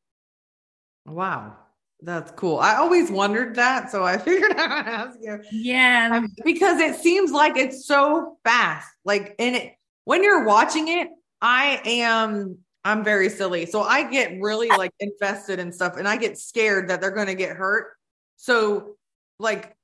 [1.05, 1.55] Wow.
[2.01, 2.59] That's cool.
[2.59, 5.39] I always wondered that, so I figured I would ask you.
[5.51, 8.87] Yeah, um, because it seems like it's so fast.
[9.03, 9.73] Like, and it
[10.05, 11.09] when you're watching it,
[11.41, 16.15] I am I'm very silly, so I get really like invested in stuff, and I
[16.15, 17.91] get scared that they're going to get hurt.
[18.37, 18.95] So,
[19.37, 19.75] like,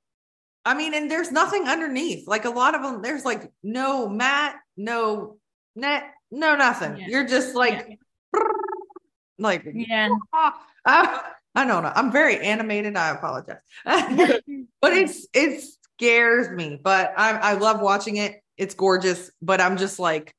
[0.64, 2.26] I mean, and there's nothing underneath.
[2.26, 5.36] Like a lot of them, there's like no mat, no
[5.74, 6.96] net, no nothing.
[6.96, 7.06] Yeah.
[7.08, 7.98] You're just like,
[8.34, 8.40] yeah.
[9.38, 10.08] like yeah.
[10.88, 11.18] Uh,
[11.56, 11.90] I don't know.
[11.92, 12.96] I'm very animated.
[12.96, 13.56] I apologize.
[13.84, 15.64] but it's it
[15.98, 16.78] scares me.
[16.80, 18.40] But I I love watching it.
[18.56, 19.32] It's gorgeous.
[19.42, 20.32] But I'm just like,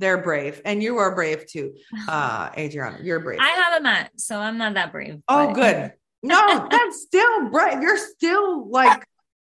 [0.00, 0.60] they're brave.
[0.64, 1.74] And you are brave too.
[2.08, 3.38] Uh Adriana, you're brave.
[3.40, 5.20] I have a mat, so I'm not that brave.
[5.28, 5.54] Oh, but...
[5.54, 5.92] good.
[6.24, 7.80] No, that's still brave.
[7.80, 9.04] You're still like,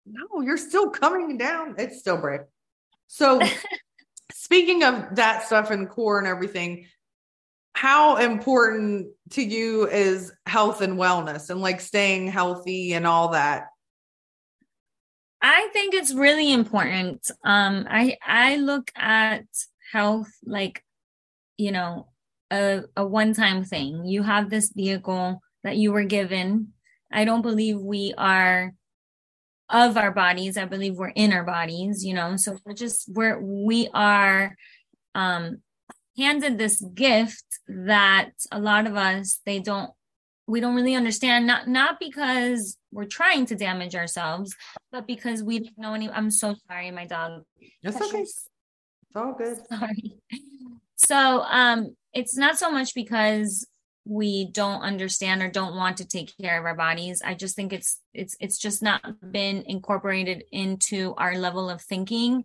[0.06, 1.74] no, you're still coming down.
[1.76, 2.40] It's still brave.
[3.06, 3.40] So
[4.32, 6.86] speaking of that stuff and core and everything,
[7.74, 13.66] how important to you is health and wellness and like staying healthy and all that?
[15.40, 17.30] I think it's really important.
[17.44, 19.44] Um, I I look at
[19.92, 20.82] health like,
[21.56, 22.08] you know,
[22.50, 24.04] a, a one time thing.
[24.04, 26.72] You have this vehicle that you were given.
[27.12, 28.74] I don't believe we are
[29.70, 30.56] of our bodies.
[30.56, 32.36] I believe we're in our bodies, you know.
[32.36, 34.56] So we're just we're we are
[35.14, 35.58] um
[36.16, 39.90] handed this gift that a lot of us they don't
[40.46, 44.54] we don't really understand not not because we're trying to damage ourselves
[44.90, 47.42] but because we don't know any i'm so sorry my dog
[47.82, 48.48] it's okay it's
[49.14, 50.16] all good sorry
[50.96, 53.66] so um it's not so much because
[54.08, 57.20] we don't understand or don't want to take care of our bodies.
[57.22, 62.44] I just think it's it's it's just not been incorporated into our level of thinking.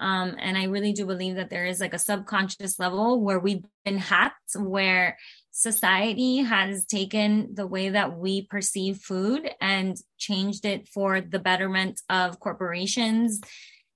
[0.00, 3.64] Um, and I really do believe that there is like a subconscious level where we've
[3.84, 5.18] been hacked, where
[5.50, 12.00] society has taken the way that we perceive food and changed it for the betterment
[12.08, 13.40] of corporations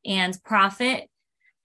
[0.04, 1.08] and profit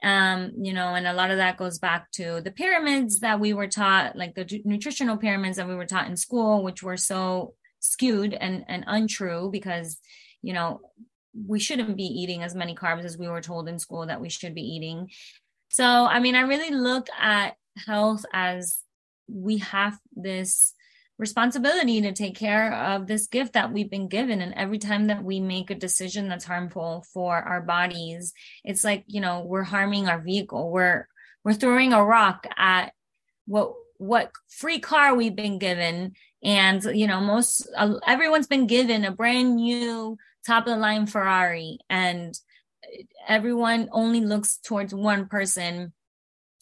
[0.04, 3.54] um you know and a lot of that goes back to the pyramids that we
[3.54, 7.54] were taught like the nutritional pyramids that we were taught in school which were so
[7.80, 9.98] skewed and and untrue because
[10.42, 10.82] you know
[11.48, 14.30] we shouldn't be eating as many carbs as we were told in school that we
[14.30, 15.10] should be eating.
[15.70, 18.80] So i mean i really look at health as
[19.28, 20.74] we have this
[21.22, 24.42] responsibility to take care of this gift that we've been given.
[24.42, 29.04] And every time that we make a decision that's harmful for our bodies it's like
[29.08, 30.72] you know we're harming our vehicle.
[30.72, 31.08] We're
[31.44, 32.94] we're throwing a rock at
[33.46, 36.14] what what free car we've been given.
[36.44, 41.06] And you know most uh, everyone's been given a brand new top of the line
[41.06, 41.78] ferrari.
[41.90, 42.38] And
[43.28, 45.94] everyone only looks towards one person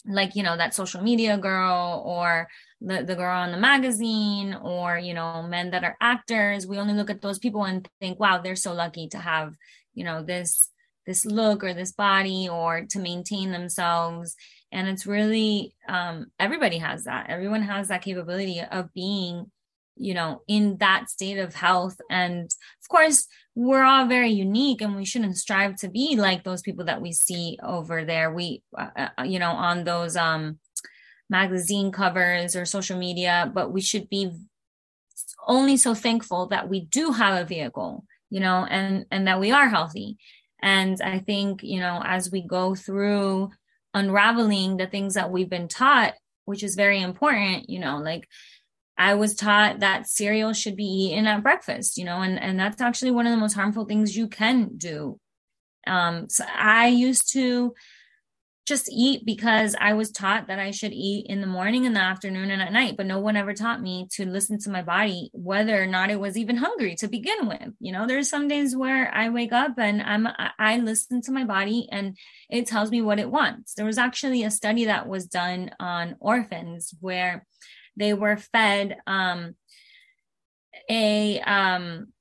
[0.06, 2.48] like you know that social media girl or
[2.82, 6.94] the, the girl on the magazine or you know men that are actors we only
[6.94, 9.54] look at those people and think wow they're so lucky to have
[9.94, 10.70] you know this
[11.10, 14.36] this look or this body or to maintain themselves.
[14.72, 17.30] And it's really um everybody has that.
[17.30, 19.52] Everyone has that capability of being
[19.96, 22.00] you know in that state of health.
[22.12, 26.62] And of course we're all very unique and we shouldn't strive to be like those
[26.62, 28.32] people that we see over there.
[28.32, 30.60] We uh, uh, you know on those um
[31.30, 34.32] magazine covers or social media but we should be
[35.48, 39.52] only so thankful that we do have a vehicle you know and and that we
[39.52, 40.18] are healthy
[40.62, 43.50] and i think you know as we go through
[43.94, 46.14] unraveling the things that we've been taught
[46.46, 48.28] which is very important you know like
[49.00, 52.82] I was taught that cereal should be eaten at breakfast, you know, and, and that's
[52.82, 55.18] actually one of the most harmful things you can do.
[55.88, 57.74] Um, so I used to
[58.70, 62.00] just eat because I was taught that I should eat in the morning, in the
[62.00, 62.96] afternoon, and at night.
[62.96, 66.20] But no one ever taught me to listen to my body, whether or not it
[66.20, 67.74] was even hungry to begin with.
[67.80, 70.28] You know, there's some days where I wake up and I'm
[70.58, 72.16] I listen to my body and
[72.50, 73.74] it tells me what it wants.
[73.74, 77.46] There was actually a study that was done on orphans where
[77.98, 79.56] they were fed um,
[80.90, 82.14] a um,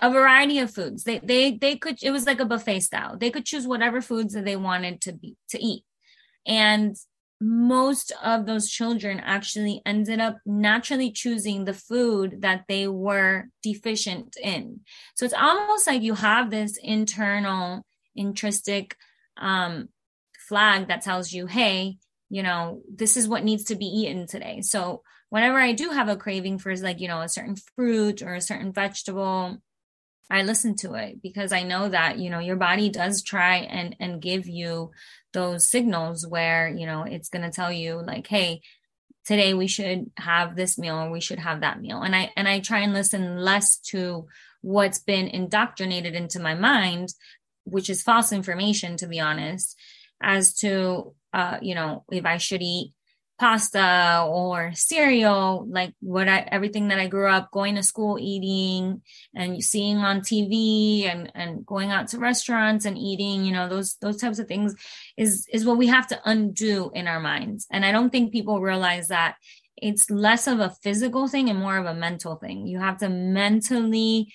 [0.00, 1.04] a variety of foods.
[1.04, 3.16] They they they could it was like a buffet style.
[3.16, 5.84] They could choose whatever foods that they wanted to be to eat.
[6.46, 6.96] And
[7.40, 14.36] most of those children actually ended up naturally choosing the food that they were deficient
[14.42, 14.80] in.
[15.14, 18.96] So it's almost like you have this internal intrinsic
[19.36, 19.90] um,
[20.48, 21.98] flag that tells you, hey,
[22.30, 24.62] you know, this is what needs to be eaten today.
[24.62, 28.34] So whenever I do have a craving for like, you know, a certain fruit or
[28.34, 29.58] a certain vegetable,
[30.28, 33.94] I listen to it because I know that, you know, your body does try and
[34.00, 34.90] and give you
[35.32, 38.62] those signals where, you know, it's going to tell you like, hey,
[39.24, 42.02] today we should have this meal or we should have that meal.
[42.02, 44.26] And I and I try and listen less to
[44.62, 47.10] what's been indoctrinated into my mind,
[47.64, 49.78] which is false information to be honest,
[50.20, 52.92] as to uh, you know, if I should eat
[53.38, 59.02] pasta or cereal, like what I everything that I grew up going to school eating
[59.34, 63.96] and seeing on TV and and going out to restaurants and eating, you know, those
[64.00, 64.74] those types of things
[65.16, 67.66] is is what we have to undo in our minds.
[67.70, 69.36] And I don't think people realize that
[69.76, 72.66] it's less of a physical thing and more of a mental thing.
[72.66, 74.32] You have to mentally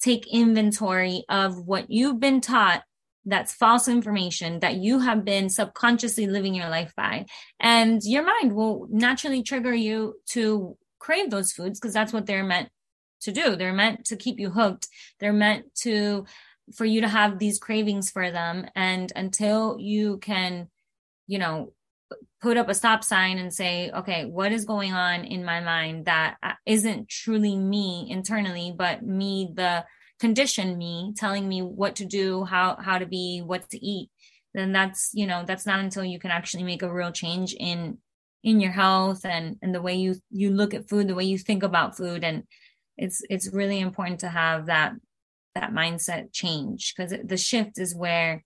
[0.00, 2.82] take inventory of what you've been taught
[3.24, 7.26] that's false information that you have been subconsciously living your life by.
[7.58, 12.44] And your mind will naturally trigger you to crave those foods because that's what they're
[12.44, 12.68] meant
[13.22, 13.56] to do.
[13.56, 14.88] They're meant to keep you hooked.
[15.20, 16.26] They're meant to,
[16.74, 18.66] for you to have these cravings for them.
[18.74, 20.68] And until you can,
[21.26, 21.72] you know,
[22.40, 26.04] put up a stop sign and say, okay, what is going on in my mind
[26.04, 29.84] that uh, isn't truly me internally, but me, the
[30.20, 34.10] condition me telling me what to do how how to be what to eat
[34.54, 37.98] then that's you know that's not until you can actually make a real change in
[38.44, 41.38] in your health and and the way you you look at food the way you
[41.38, 42.22] think about food.
[42.22, 42.44] And
[42.96, 44.92] it's it's really important to have that
[45.54, 48.44] that mindset change because the shift is where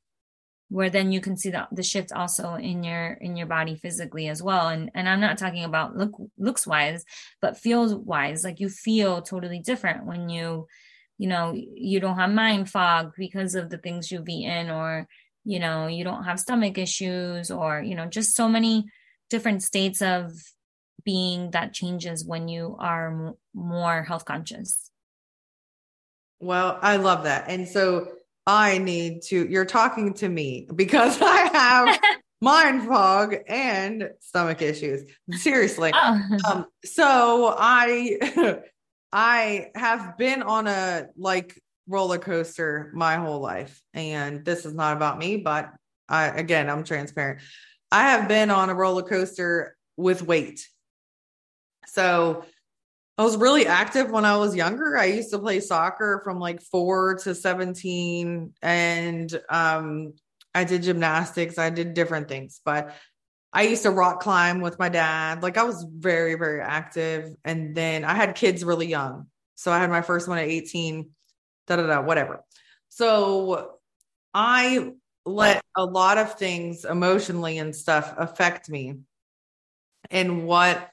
[0.70, 4.28] where then you can see the, the shift also in your in your body physically
[4.28, 4.68] as well.
[4.68, 7.04] And and i'm not talking about look looks wise
[7.42, 10.66] but feels wise like you feel totally different when you
[11.18, 15.06] you know you don't have mind fog because of the things you've eaten or
[15.44, 18.86] you know you don't have stomach issues or you know just so many
[19.28, 20.32] different states of
[21.04, 24.90] being that changes when you are m- more health conscious.
[26.40, 27.48] Well i love that.
[27.48, 28.08] And so
[28.46, 32.00] i need to you're talking to me because i have
[32.40, 35.02] mind fog and stomach issues.
[35.32, 35.90] Seriously.
[35.94, 36.20] Oh.
[36.48, 38.60] um, so i
[39.12, 43.80] I have been on a like roller coaster my whole life.
[43.94, 45.72] And this is not about me, but
[46.08, 47.40] I, again, I'm transparent.
[47.90, 50.66] I have been on a roller coaster with weight.
[51.86, 52.44] So
[53.16, 54.96] I was really active when I was younger.
[54.96, 60.12] I used to play soccer from like four to 17, and um,
[60.54, 61.58] I did gymnastics.
[61.58, 62.94] I did different things, but
[63.52, 65.42] I used to rock climb with my dad.
[65.42, 67.34] Like I was very, very active.
[67.44, 69.26] And then I had kids really young.
[69.54, 71.10] So I had my first one at 18,
[71.66, 72.44] da da da, whatever.
[72.90, 73.72] So
[74.34, 74.92] I
[75.24, 78.98] let a lot of things emotionally and stuff affect me
[80.10, 80.90] and what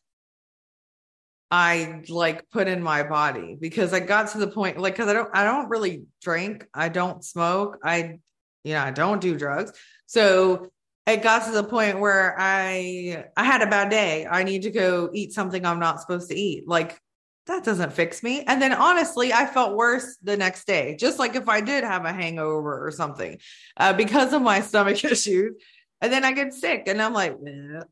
[1.52, 5.14] I like put in my body because I got to the point like cuz I
[5.14, 8.20] don't I don't really drink, I don't smoke, I
[8.64, 9.72] you know, I don't do drugs.
[10.08, 10.72] So
[11.08, 14.26] it got to the point where I I had a bad day.
[14.30, 16.68] I need to go eat something I'm not supposed to eat.
[16.68, 17.00] Like
[17.48, 18.44] that doesn't fix me.
[18.48, 22.06] And then honestly, I felt worse the next day, just like if I did have
[22.06, 23.38] a hangover or something,
[23.78, 25.54] uh, because of my stomach issues.
[26.02, 27.38] And then I get sick, and I'm like,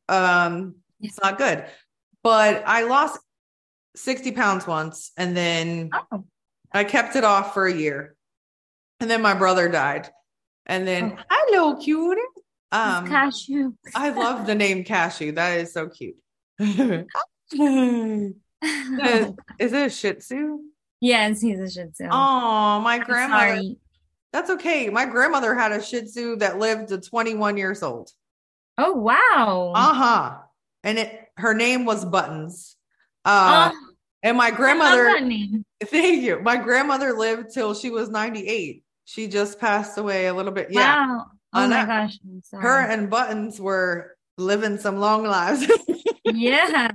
[0.09, 1.65] um, it's not good.
[2.21, 3.19] But I lost
[3.95, 6.25] 60 pounds once, and then oh.
[6.71, 8.15] I kept it off for a year.
[8.99, 10.09] And then my brother died.
[10.65, 11.23] And then, oh.
[11.29, 12.21] hello, cutie.
[12.73, 13.73] Um, cashew.
[13.93, 15.33] I love the name cashew.
[15.33, 16.15] That is so cute.
[16.59, 17.05] is,
[17.51, 20.59] it a Shih Tzu?
[20.99, 22.07] Yes, he's a Shih Tzu.
[22.11, 23.55] Oh, my I'm grandmother.
[23.55, 23.77] Sorry.
[24.31, 24.89] That's okay.
[24.89, 28.09] My grandmother had a Shih Tzu that lived to 21 years old.
[28.79, 29.73] Oh wow.
[29.75, 30.37] Uh huh.
[30.83, 32.75] And it her name was Buttons.
[33.23, 33.93] Uh, oh,
[34.23, 35.09] and my grandmother.
[35.83, 36.41] Thank you.
[36.41, 38.83] My grandmother lived till she was 98.
[39.05, 40.69] She just passed away a little bit.
[40.71, 41.07] Yeah.
[41.07, 41.25] Wow.
[41.53, 42.19] Oh my gosh.
[42.51, 45.65] Her and Buttons were living some long lives.
[46.25, 46.91] yeah.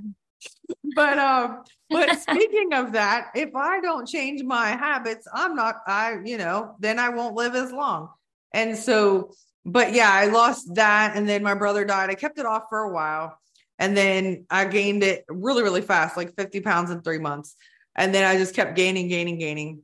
[0.94, 6.18] But um but speaking of that if i don't change my habits i'm not i
[6.24, 8.10] you know then i won't live as long.
[8.52, 9.32] And so
[9.64, 12.10] but yeah i lost that and then my brother died.
[12.10, 13.38] I kept it off for a while
[13.78, 17.54] and then i gained it really really fast like 50 pounds in three months.
[17.94, 19.82] And then i just kept gaining gaining gaining.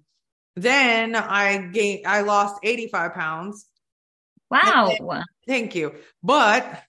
[0.57, 3.67] Then i gained i lost 85 pounds
[4.55, 6.85] wow thank you but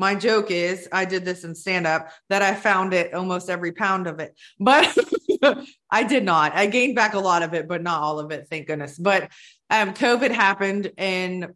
[0.00, 3.72] my joke is I did this in stand up that I found it almost every
[3.72, 4.96] pound of it, but
[5.90, 6.54] I did not.
[6.54, 8.96] I gained back a lot of it, but not all of it, thank goodness.
[8.96, 9.30] But
[9.68, 11.48] um, COVID happened, and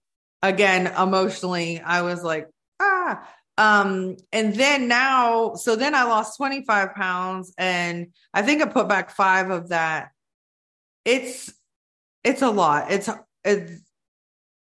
[0.43, 2.47] again, emotionally, I was like,
[2.81, 3.27] ah.
[3.57, 8.89] Um, and then now, so then I lost 25 pounds, and I think I put
[8.89, 10.11] back five of that.
[11.07, 11.53] It's
[12.25, 12.91] it's a lot.
[12.91, 13.09] It's
[13.43, 13.81] it's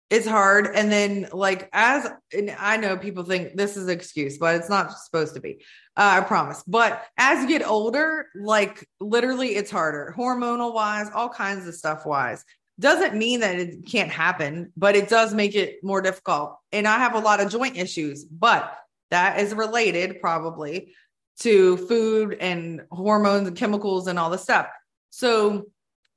[0.10, 0.68] it's hard.
[0.74, 4.70] And then like as and i know people think this is an excuse but it's
[4.70, 5.64] not supposed to be
[5.95, 6.64] uh, i promise.
[6.68, 12.05] But as you get older like literally it's harder hormonal wise all kinds of stuff
[12.05, 12.43] wise.
[12.80, 16.58] Doesn't mean that it can't happen but it does make it more difficult.
[16.72, 18.78] And i have a lot of joint issues but
[19.10, 20.93] that is related probably
[21.39, 24.68] to food and hormones and chemicals and all the stuff.
[25.12, 25.68] So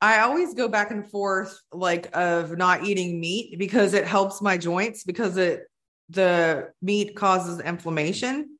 [0.00, 4.56] I always go back and forth like of not eating meat because it helps my
[4.56, 5.64] joints because it
[6.08, 8.58] the meat causes inflammation.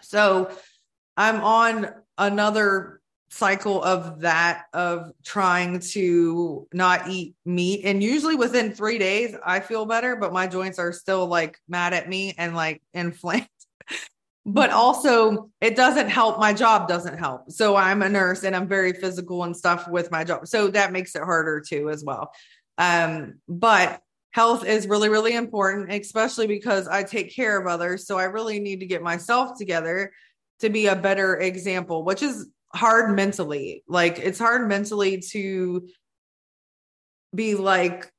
[0.00, 0.50] So
[1.16, 1.88] I'm on
[2.18, 3.00] another
[3.30, 9.58] cycle of that of trying to not eat meat and usually within 3 days I
[9.58, 13.48] feel better but my joints are still like mad at me and like inflamed
[14.46, 17.50] but also it doesn't help my job doesn't help.
[17.50, 20.46] So i'm a nurse and i'm very physical and stuff with my job.
[20.46, 22.32] So that makes it harder too as well.
[22.76, 24.00] Um, but
[24.32, 28.06] health is really really important especially because i take care of others.
[28.06, 30.12] So i really need to get myself together
[30.60, 33.82] to be a better example which is hard mentally.
[33.88, 35.88] Like it's hard mentally to
[37.34, 38.10] be like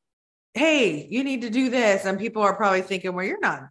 [0.55, 2.05] hey you need to do this.
[2.05, 3.61] And people are probably thinking well you're not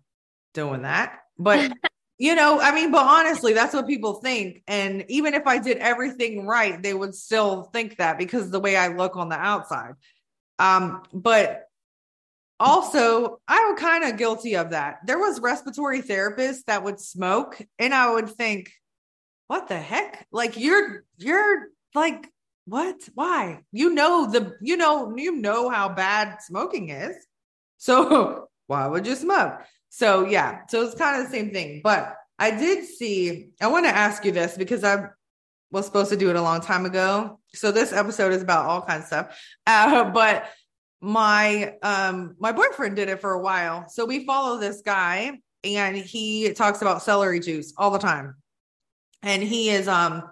[0.52, 1.18] doing that.
[1.36, 1.72] But
[2.16, 4.62] You know, I mean, but honestly, that's what people think.
[4.68, 8.76] And even if I did everything right, they would still think that because the way
[8.76, 9.94] I look on the outside.
[10.60, 11.68] Um, but
[12.60, 14.98] also, I was kind of guilty of that.
[15.06, 18.70] There was respiratory therapists that would smoke, and I would think,
[19.48, 20.26] what the heck?
[20.30, 22.28] Like you're you're like
[22.66, 22.96] what?
[23.14, 23.62] Why?
[23.72, 27.14] You know the you know you know how bad smoking is.
[27.76, 29.60] So why would you smoke?
[29.96, 31.80] So yeah, so it's kind of the same thing.
[31.84, 35.06] But I did see, I want to ask you this because I
[35.70, 37.38] was supposed to do it a long time ago.
[37.54, 39.40] So this episode is about all kinds of stuff.
[39.68, 40.50] Uh, but
[41.00, 43.88] my um my boyfriend did it for a while.
[43.88, 48.34] So we follow this guy and he talks about celery juice all the time.
[49.22, 50.24] And he is um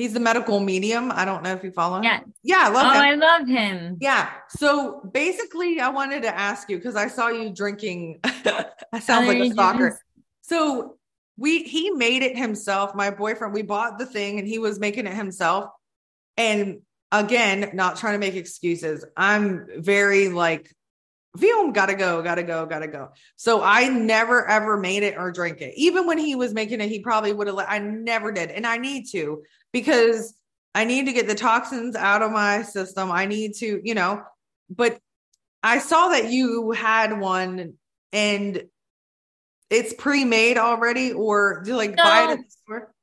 [0.00, 1.12] He's the medical medium.
[1.12, 2.04] I don't know if you follow him.
[2.04, 2.20] Yeah.
[2.42, 3.02] Yeah, I love oh, him.
[3.02, 3.98] I love him.
[4.00, 4.30] Yeah.
[4.48, 8.20] So basically, I wanted to ask you because I saw you drinking.
[8.24, 10.00] I sound like a stalker.
[10.40, 10.96] So
[11.36, 12.94] we he made it himself.
[12.94, 15.66] My boyfriend, we bought the thing and he was making it himself.
[16.38, 16.80] And
[17.12, 19.04] again, not trying to make excuses.
[19.16, 20.74] I'm very like
[21.38, 23.10] film gotta go gotta go gotta go.
[23.36, 25.74] So i never ever made it or drank it.
[25.76, 28.50] Even when he was making it he probably would have let i never did.
[28.50, 30.34] And i need to because
[30.74, 33.10] i need to get the toxins out of my system.
[33.10, 34.22] I need to you know
[34.68, 34.98] but
[35.62, 37.74] i saw that you had one
[38.12, 38.64] and
[39.68, 42.94] it's pre-made already or do you like buy it at the store?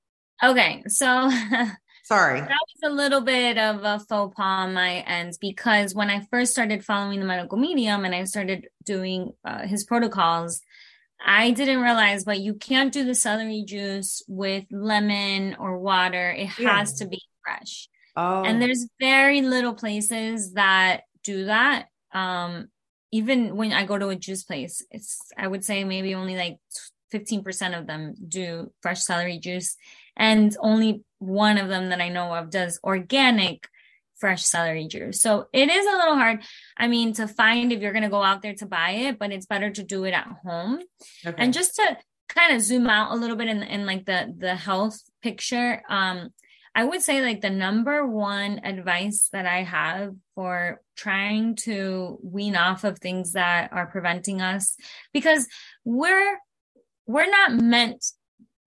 [0.44, 1.32] okay so
[2.08, 2.40] Sorry.
[2.40, 6.22] That was a little bit of a faux pas on my end because when I
[6.32, 10.62] first started following the medical medium and I started doing uh, his protocols,
[11.20, 16.32] I didn't realize, but you can't do the celery juice with lemon or water.
[16.32, 17.04] It has yeah.
[17.04, 17.90] to be fresh.
[18.16, 18.42] Oh.
[18.46, 21.88] And there's very little places that do that.
[22.14, 22.70] Um,
[23.12, 26.60] even when I go to a juice place, it's, I would say maybe only like
[27.14, 29.76] 15% of them do fresh celery juice
[30.16, 33.68] and only one of them that I know of does organic
[34.18, 35.22] fresh celery juice.
[35.22, 36.42] So it is a little hard.
[36.76, 39.32] I mean, to find if you're going to go out there to buy it, but
[39.32, 40.80] it's better to do it at home.
[41.26, 41.36] Okay.
[41.38, 41.98] And just to
[42.30, 46.30] kind of zoom out a little bit in, in like the, the health picture, um,
[46.74, 52.56] I would say like the number one advice that I have for trying to wean
[52.56, 54.76] off of things that are preventing us
[55.12, 55.48] because
[55.84, 56.38] we're
[57.08, 58.06] we're not meant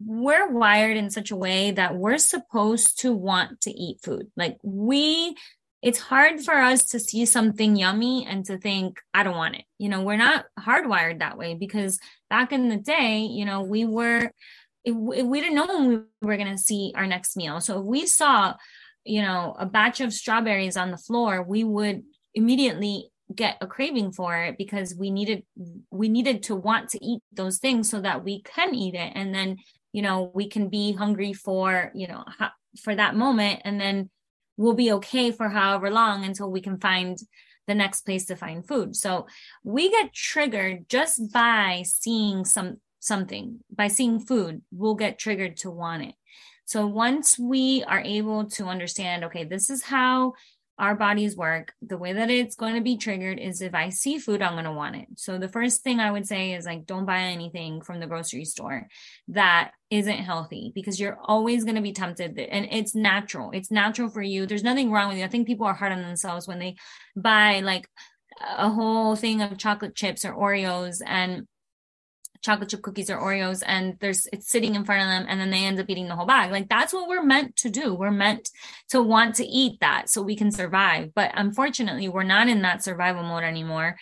[0.05, 4.31] we're wired in such a way that we're supposed to want to eat food.
[4.37, 5.37] Like we,
[5.83, 9.65] it's hard for us to see something yummy and to think, I don't want it.
[9.79, 13.85] You know, we're not hardwired that way because back in the day, you know, we
[13.85, 14.31] were,
[14.87, 17.61] we didn't know when we were going to see our next meal.
[17.61, 18.55] So if we saw,
[19.05, 22.03] you know, a batch of strawberries on the floor, we would
[22.35, 25.45] immediately get a craving for it because we needed
[25.91, 29.13] we needed to want to eat those things so that we can eat it.
[29.15, 29.59] And then
[29.93, 32.25] you know we can be hungry for you know
[32.83, 34.11] for that moment and then
[34.57, 37.19] we'll be okay for however long until we can find
[37.67, 38.97] the next place to find food.
[38.97, 39.27] So
[39.65, 45.71] we get triggered just by seeing some something by seeing food we'll get triggered to
[45.71, 46.15] want it.
[46.67, 50.35] So once we are able to understand okay this is how
[50.81, 54.19] our bodies work, the way that it's going to be triggered is if I see
[54.19, 55.09] food, I'm going to want it.
[55.17, 58.47] So the first thing I would say is like, don't buy anything from the grocery
[58.47, 58.89] store
[59.29, 63.51] that isn't healthy because you're always going to be tempted and it's natural.
[63.53, 64.47] It's natural for you.
[64.47, 65.25] There's nothing wrong with you.
[65.25, 66.77] I think people are hard on themselves when they
[67.15, 67.87] buy like
[68.41, 71.47] a whole thing of chocolate chips or Oreos and
[72.43, 75.51] chocolate chip cookies or Oreos and there's it's sitting in front of them and then
[75.51, 76.51] they end up eating the whole bag.
[76.51, 77.95] Like that's what we're meant to do.
[77.95, 78.49] We're meant
[78.91, 81.15] to want to eat that so we can survive.
[81.15, 83.97] But unfortunately, we're not in that survival mode anymore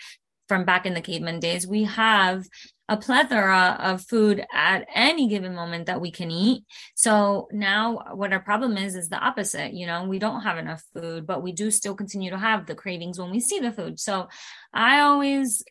[0.49, 1.67] from back in the caveman days.
[1.67, 2.45] We have
[2.89, 6.65] a plethora of food at any given moment that we can eat.
[6.95, 10.83] So now what our problem is is the opposite, you know, we don't have enough
[10.95, 14.01] food, but we do still continue to have the cravings when we see the food.
[14.01, 14.29] So
[14.73, 15.63] I always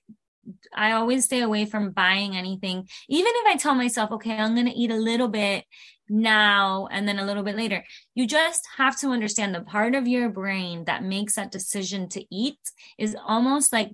[0.73, 2.87] I always stay away from buying anything.
[3.09, 5.65] Even if I tell myself, okay, I'm going to eat a little bit
[6.09, 7.83] now and then a little bit later.
[8.15, 12.23] You just have to understand the part of your brain that makes that decision to
[12.33, 12.59] eat
[12.97, 13.91] is almost like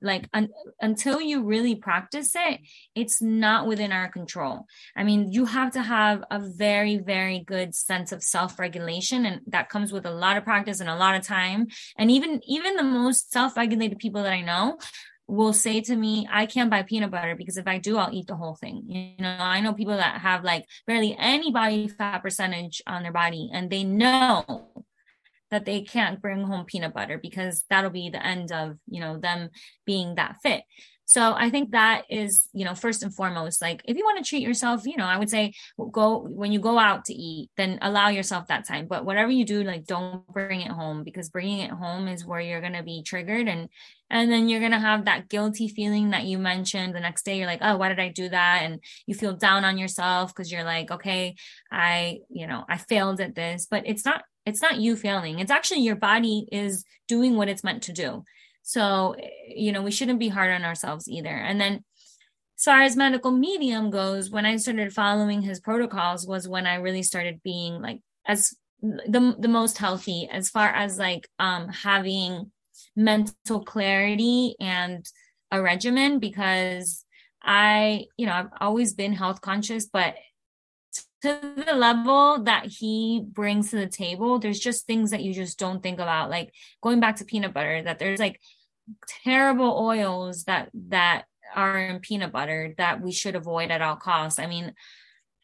[0.00, 0.48] like un,
[0.80, 2.60] until you really practice it,
[2.94, 4.66] it's not within our control.
[4.96, 9.68] I mean, you have to have a very very good sense of self-regulation and that
[9.68, 11.66] comes with a lot of practice and a lot of time.
[11.98, 14.78] And even even the most self-regulated people that I know
[15.28, 18.26] will say to me, I can't buy peanut butter because if I do, I'll eat
[18.26, 18.84] the whole thing.
[18.86, 23.12] You know, I know people that have like barely any body fat percentage on their
[23.12, 24.68] body and they know
[25.50, 29.18] that they can't bring home peanut butter because that'll be the end of, you know,
[29.18, 29.50] them
[29.84, 30.62] being that fit.
[31.08, 34.28] So I think that is, you know, first and foremost, like if you want to
[34.28, 35.54] treat yourself, you know, I would say
[35.92, 38.88] go when you go out to eat, then allow yourself that time.
[38.88, 42.40] But whatever you do, like don't bring it home because bringing it home is where
[42.40, 43.68] you're going to be triggered and
[44.10, 47.38] and then you're going to have that guilty feeling that you mentioned the next day.
[47.38, 48.62] You're like oh why did i do that?
[48.64, 51.36] And you feel down on yourself because you're like okay
[51.70, 53.68] i you know i failed at this.
[53.70, 55.38] But it's not it's not you failing.
[55.38, 58.24] It's actually your body is doing what it's meant to do
[58.68, 59.14] so,
[59.46, 61.28] you know, we shouldn't be hard on ourselves either.
[61.28, 61.84] And then
[62.58, 66.74] as far as medical medium goes, when I started following his protocols was when I
[66.74, 72.50] really started being like as the the most healthy as far as like um having
[72.96, 75.06] mental clarity and
[75.52, 77.04] a regimen because
[77.40, 80.16] I, you know, I've always been health conscious, but
[81.22, 85.58] to the level that he brings to the table, there's just things that you just
[85.58, 86.30] don't think about.
[86.30, 86.52] Like
[86.82, 88.40] going back to peanut butter, that there's like
[89.24, 91.24] terrible oils that that
[91.54, 94.38] are in peanut butter that we should avoid at all costs.
[94.38, 94.74] I mean,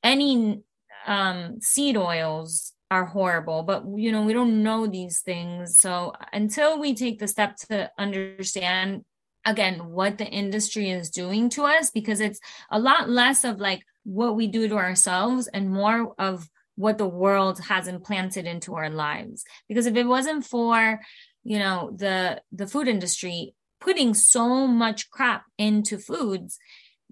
[0.03, 0.61] any
[1.07, 5.76] um seed oils are horrible, but you know, we don't know these things.
[5.78, 9.05] So until we take the step to understand
[9.45, 12.40] again what the industry is doing to us because it's
[12.70, 17.09] a lot less of like what we do to ourselves and more of what the
[17.09, 21.01] world has implanted into our lives because if it wasn't for
[21.45, 26.59] you know the the food industry putting so much crap into foods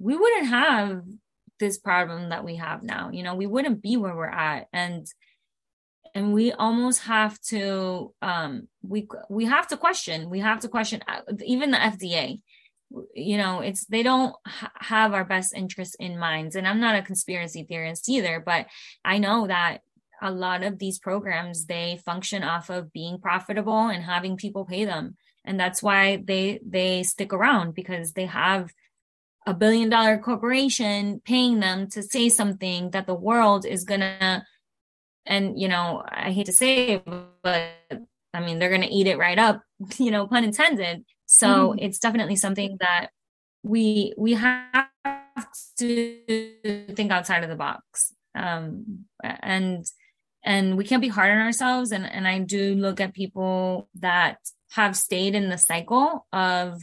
[0.00, 1.02] we wouldn't have
[1.60, 3.10] this problem that we have now.
[3.12, 4.66] You know we wouldn't be where we're at.
[4.72, 5.06] And
[6.12, 11.00] and we almost have to um we we have to question we have to question
[11.06, 12.40] uh, even the fda
[13.14, 16.56] you know it's they don't ha- have our best interests in minds.
[16.56, 18.66] And i'm not a conspiracy theorist either but
[19.04, 19.82] i know that
[20.20, 24.84] a lot of these programs they function off of being profitable and having people pay
[24.84, 25.16] them.
[25.44, 28.70] And that's why they they stick around because they have
[29.46, 34.44] a billion dollar corporation paying them to say something that the world is gonna
[35.24, 37.08] and you know i hate to say it
[37.42, 37.70] but
[38.34, 39.62] i mean they're going to eat it right up
[39.98, 41.04] you know pun intended.
[41.26, 41.78] So mm-hmm.
[41.78, 43.10] it's definitely something that
[43.62, 44.88] we we have
[45.78, 46.16] to
[46.94, 48.12] think outside of the box.
[48.34, 49.84] Um and
[50.44, 54.38] and we can't be hard on ourselves and and i do look at people that
[54.72, 56.80] have stayed in the cycle of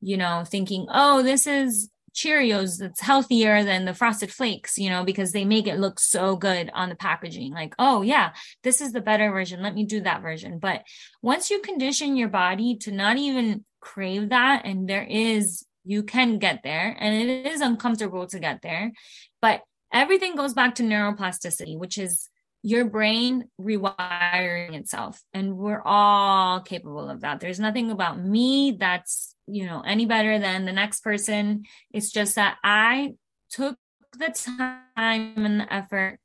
[0.00, 5.04] you know thinking oh this is Cheerios that's healthier than the frosted flakes, you know,
[5.04, 7.52] because they make it look so good on the packaging.
[7.52, 8.32] Like, oh, yeah,
[8.62, 9.62] this is the better version.
[9.62, 10.58] Let me do that version.
[10.58, 10.82] But
[11.22, 16.38] once you condition your body to not even crave that, and there is, you can
[16.38, 18.92] get there, and it is uncomfortable to get there.
[19.40, 22.28] But everything goes back to neuroplasticity, which is
[22.62, 25.20] your brain rewiring itself.
[25.34, 27.40] And we're all capable of that.
[27.40, 32.36] There's nothing about me that's you know any better than the next person it's just
[32.36, 33.14] that i
[33.50, 33.76] took
[34.18, 36.18] the time and the effort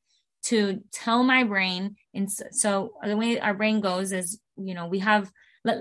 [0.43, 4.99] to tell my brain and so the way our brain goes is you know we
[4.99, 5.31] have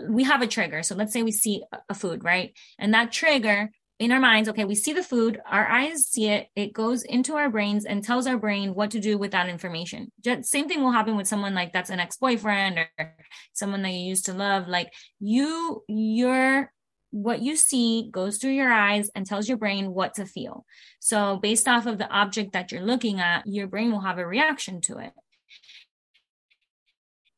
[0.09, 3.71] we have a trigger so let's say we see a food right and that trigger
[3.99, 7.35] in our minds okay we see the food our eyes see it it goes into
[7.35, 10.83] our brains and tells our brain what to do with that information Just, same thing
[10.83, 13.17] will happen with someone like that's an ex-boyfriend or
[13.53, 16.71] someone that you used to love like you your
[17.11, 20.67] what you see goes through your eyes and tells your brain what to feel.
[21.01, 24.27] So, based off of the object that you're looking at, your brain will have a
[24.27, 25.13] reaction to it.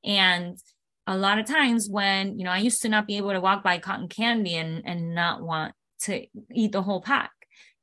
[0.04, 0.59] And
[1.06, 3.62] a lot of times when, you know, I used to not be able to walk
[3.62, 7.32] by cotton candy and, and not want to eat the whole pack,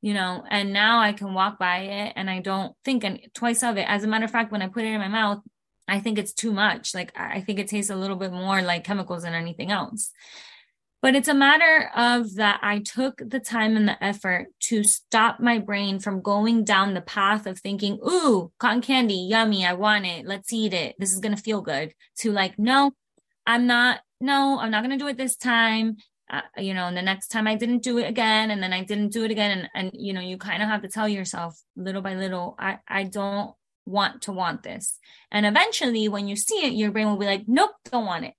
[0.01, 3.78] you know, and now I can walk by it and I don't think twice of
[3.78, 3.86] it.
[3.88, 5.41] As a matter of fact, when I put it in my mouth,
[5.88, 6.93] I think it's too much.
[6.93, 10.11] Like I think it tastes a little bit more like chemicals than anything else.
[11.01, 15.39] But it's a matter of that I took the time and the effort to stop
[15.39, 20.07] my brain from going down the path of thinking, ooh, cotton candy, yummy, I want
[20.07, 22.91] it, let's eat it, this is going to feel good, to like, no,
[23.45, 25.97] I'm not, no, I'm not going to do it this time.
[26.30, 28.84] Uh, you know, and the next time I didn't do it again, and then I
[28.84, 29.59] didn't do it again.
[29.59, 32.80] And, and you know, you kind of have to tell yourself little by little, I,
[32.88, 33.51] I don't
[33.86, 34.97] want to want this.
[35.32, 38.34] And eventually, when you see it, your brain will be like, nope, don't want it.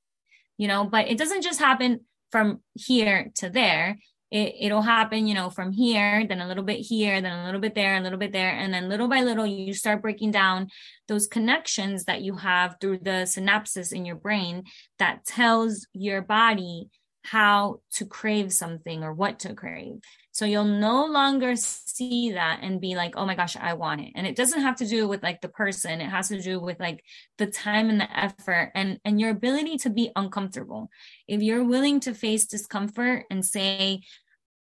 [0.59, 2.01] You know, but it doesn't just happen
[2.33, 3.99] from here to there
[4.31, 7.61] it, it'll happen you know from here then a little bit here then a little
[7.61, 10.69] bit there a little bit there and then little by little you start breaking down
[11.07, 14.65] those connections that you have through the synapses in your brain
[14.99, 16.89] that tells your body
[17.27, 20.01] how to crave something or what to crave.
[20.33, 24.13] So you'll no longer see that and be like, oh my gosh, I want it.
[24.15, 26.01] And it doesn't have to do with like the person.
[26.01, 27.03] It has to do with like
[27.39, 30.91] the time and the effort and, and your ability to be uncomfortable.
[31.27, 34.03] If you're willing to face discomfort and say,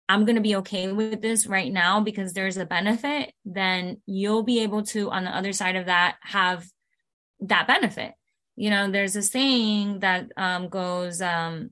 [0.07, 4.43] I'm going to be okay with this right now because there's a benefit, then you'll
[4.43, 6.65] be able to, on the other side of that, have
[7.41, 8.13] that benefit.
[8.55, 11.71] You know, there's a saying that um, goes, um,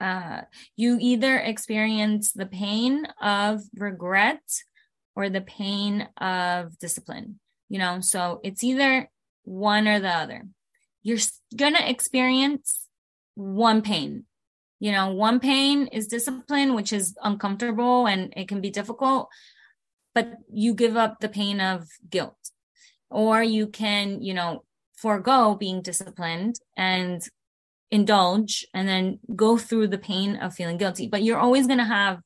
[0.00, 0.42] uh,
[0.76, 4.42] you either experience the pain of regret
[5.14, 8.00] or the pain of discipline you know?
[8.00, 9.10] So it's either
[9.44, 10.42] one or the other.
[11.02, 11.18] You're
[11.56, 12.86] gonna experience
[13.34, 14.24] one pain.
[14.78, 19.30] You know one pain is discipline which is uncomfortable and it can be difficult
[20.14, 22.36] but you give up the pain of guilt.
[23.10, 24.64] Or you can you know
[24.96, 27.22] forego being disciplined and
[27.90, 31.08] indulge and then go through the pain of feeling guilty.
[31.08, 32.20] But you're always going to have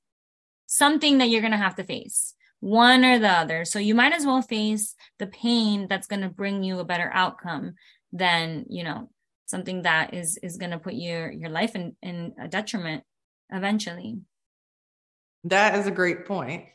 [0.66, 3.64] something that you're going to have to face, one or the other.
[3.64, 7.10] So you might as well face the pain that's going to bring you a better
[7.12, 7.74] outcome
[8.12, 9.10] than, you know,
[9.46, 13.02] something that is is going to put your your life in in a detriment
[13.50, 14.20] eventually.
[15.44, 16.66] That is a great point.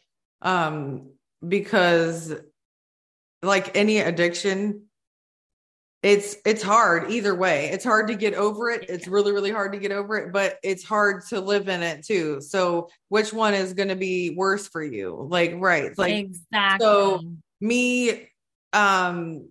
[0.42, 1.12] Um
[1.48, 2.34] because
[3.42, 4.88] like any addiction
[6.06, 7.72] it's it's hard either way.
[7.72, 8.88] It's hard to get over it.
[8.90, 12.06] It's really really hard to get over it but it's hard to live in it
[12.06, 12.40] too.
[12.42, 15.26] So which one is going to be worse for you?
[15.28, 16.86] Like right like exactly.
[16.86, 17.22] so
[17.60, 18.30] me
[18.72, 19.50] um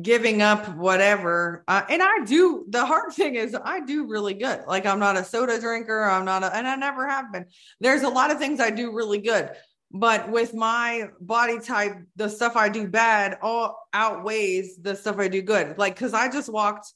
[0.00, 4.64] giving up whatever uh, and i do the hard thing is i do really good.
[4.66, 6.02] Like i'm not a soda drinker.
[6.02, 7.46] I'm not a and i never have been.
[7.78, 9.50] There's a lot of things i do really good
[9.90, 15.28] but with my body type the stuff i do bad all outweighs the stuff i
[15.28, 15.78] do good.
[15.78, 16.92] Like because i just walked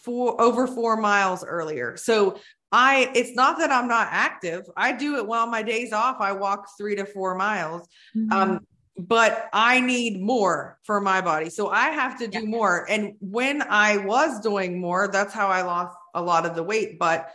[0.00, 1.96] four over four miles earlier.
[1.96, 2.38] So
[2.72, 4.64] i it's not that i'm not active.
[4.76, 6.16] I do it while my days off.
[6.20, 7.86] I walk three to four miles.
[8.16, 8.32] Mm-hmm.
[8.32, 8.66] um
[8.98, 11.50] but i need more for my body.
[11.50, 12.46] So i have to do yeah.
[12.46, 12.90] more.
[12.90, 16.98] And when i was doing more that's how i lost a lot of the weight.
[16.98, 17.30] But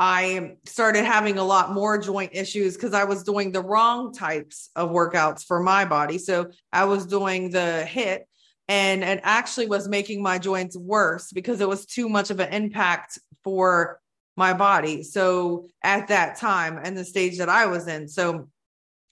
[0.00, 4.70] I started having a lot more joint issues because I was doing the wrong types
[4.76, 6.18] of workouts for my body.
[6.18, 8.28] So I was doing the hit
[8.68, 12.52] and it actually was making my joints worse because it was too much of an
[12.52, 14.00] impact for
[14.36, 15.02] my body.
[15.02, 18.06] So at that time and the stage that I was in.
[18.06, 18.48] So,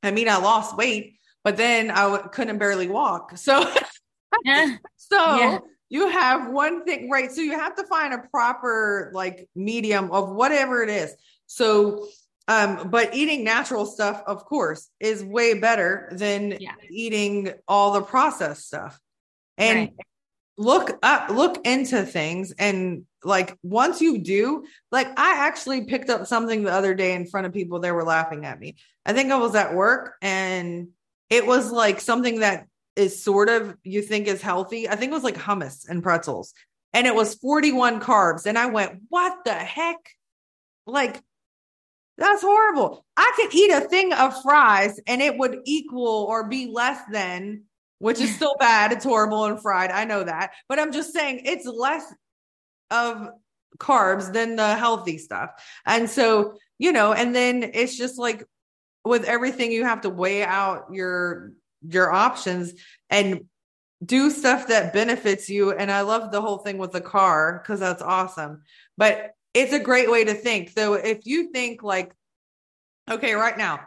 [0.05, 3.37] I mean, I lost weight, but then I w- couldn't barely walk.
[3.37, 3.69] So,
[4.45, 4.77] yeah.
[4.97, 5.17] so.
[5.37, 5.59] Yeah
[5.89, 10.31] you have one thing right so you have to find a proper like medium of
[10.31, 11.15] whatever it is
[11.47, 12.07] so
[12.49, 16.73] um but eating natural stuff of course is way better than yeah.
[16.91, 18.99] eating all the processed stuff
[19.59, 19.95] and right.
[20.57, 26.27] look up look into things and like once you do like i actually picked up
[26.27, 29.31] something the other day in front of people they were laughing at me i think
[29.31, 30.89] i was at work and
[31.29, 32.67] it was like something that
[32.97, 34.89] is sort of you think is healthy.
[34.89, 36.53] I think it was like hummus and pretzels.
[36.93, 38.47] And it was 41 carbs.
[38.47, 39.99] And I went, what the heck?
[40.87, 41.21] Like,
[42.17, 43.05] that's horrible.
[43.17, 47.65] I could eat a thing of fries and it would equal or be less than,
[47.99, 48.93] which is still bad.
[48.93, 49.91] It's horrible and fried.
[49.91, 50.53] I know that.
[50.69, 52.11] But I'm just saying it's less
[52.91, 53.29] of
[53.79, 55.51] carbs than the healthy stuff.
[55.85, 58.45] And so, you know, and then it's just like
[59.05, 61.53] with everything, you have to weigh out your
[61.89, 62.75] your options
[63.11, 63.43] and
[64.05, 65.73] do stuff that benefits you.
[65.73, 68.63] And I love the whole thing with the car because that's awesome.
[68.97, 70.71] But it's a great way to think.
[70.71, 72.13] So if you think like,
[73.11, 73.81] okay, right now,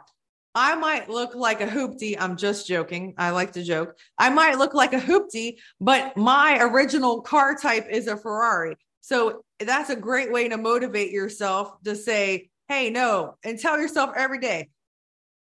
[0.56, 2.16] I might look like a hoopty.
[2.20, 3.14] I'm just joking.
[3.18, 3.96] I like to joke.
[4.18, 8.76] I might look like a hoopty, but my original car type is a Ferrari.
[9.02, 14.12] So that's a great way to motivate yourself to say, hey, no, and tell yourself
[14.16, 14.70] every day,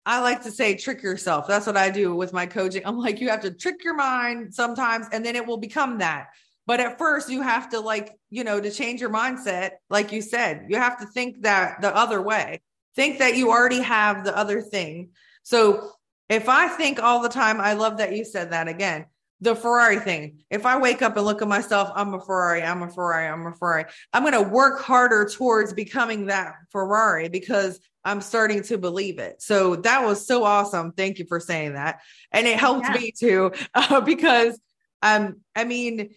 [0.06, 1.46] I like to say trick yourself.
[1.46, 2.82] That's what I do with my coaching.
[2.84, 6.28] I'm like, you have to trick your mind sometimes, and then it will become that.
[6.66, 10.22] But at first, you have to, like, you know, to change your mindset, like you
[10.22, 12.60] said, you have to think that the other way.
[12.96, 15.10] Think that you already have the other thing.
[15.42, 15.90] So
[16.28, 19.06] if I think all the time, I love that you said that again
[19.40, 20.38] the Ferrari thing.
[20.50, 23.46] If I wake up and look at myself, I'm a Ferrari, I'm a Ferrari, I'm
[23.46, 23.84] a Ferrari.
[24.12, 29.42] I'm going to work harder towards becoming that Ferrari because I'm starting to believe it.
[29.42, 30.92] So that was so awesome.
[30.92, 32.00] Thank you for saying that.
[32.32, 32.94] And it helped yeah.
[32.94, 34.58] me too, uh, because
[35.04, 36.14] um, I mean,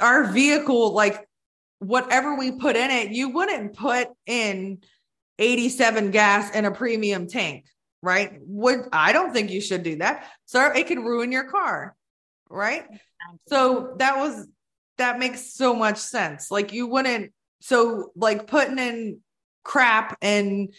[0.00, 1.26] our vehicle, like
[1.80, 4.78] whatever we put in it, you wouldn't put in
[5.38, 7.66] 87 gas in a premium tank,
[8.02, 8.38] right?
[8.40, 10.26] Would I don't think you should do that.
[10.44, 11.96] So it could ruin your car,
[12.48, 12.84] right?
[13.48, 14.46] So that was
[14.98, 16.50] that makes so much sense.
[16.50, 19.20] Like you wouldn't so like putting in
[19.64, 20.72] crap and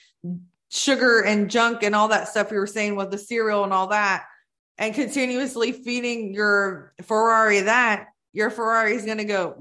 [0.70, 3.88] sugar and junk and all that stuff you were saying with the cereal and all
[3.88, 4.26] that
[4.78, 9.56] and continuously feeding your Ferrari that, your Ferrari is going to go.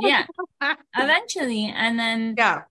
[0.00, 0.24] yeah.
[0.96, 1.72] Eventually.
[1.74, 2.62] And then, yeah.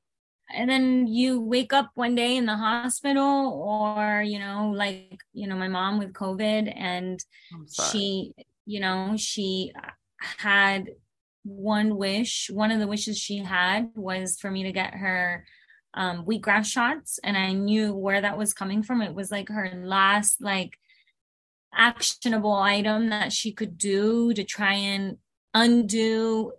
[0.50, 5.48] And then you wake up one day in the hospital, or, you know, like, you
[5.48, 7.20] know, my mom with COVID, and
[7.92, 8.34] she,
[8.66, 9.74] you know, she
[10.20, 10.90] had
[11.44, 15.46] one wish, one of the wishes she had was for me to get her
[15.94, 19.02] um, wheatgrass shots, and I knew where that was coming from.
[19.02, 20.78] It was like her last like
[21.74, 25.18] actionable item that she could do to try and
[25.54, 26.54] undo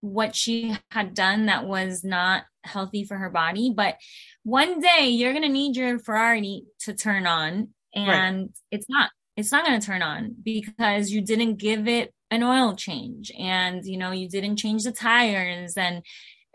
[0.00, 3.72] what she had done that was not healthy for her body.
[3.74, 3.96] But
[4.42, 8.48] one day you're gonna need your Ferrari to turn on, and right.
[8.70, 9.10] it's not.
[9.36, 13.98] It's not gonna turn on because you didn't give it an oil change and you
[13.98, 16.02] know you didn't change the tires and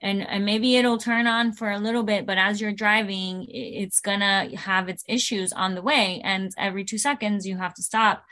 [0.02, 4.00] and and maybe it'll turn on for a little bit but as you're driving it's
[4.00, 8.24] gonna have its issues on the way and every two seconds you have to stop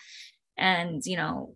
[0.57, 1.55] and you know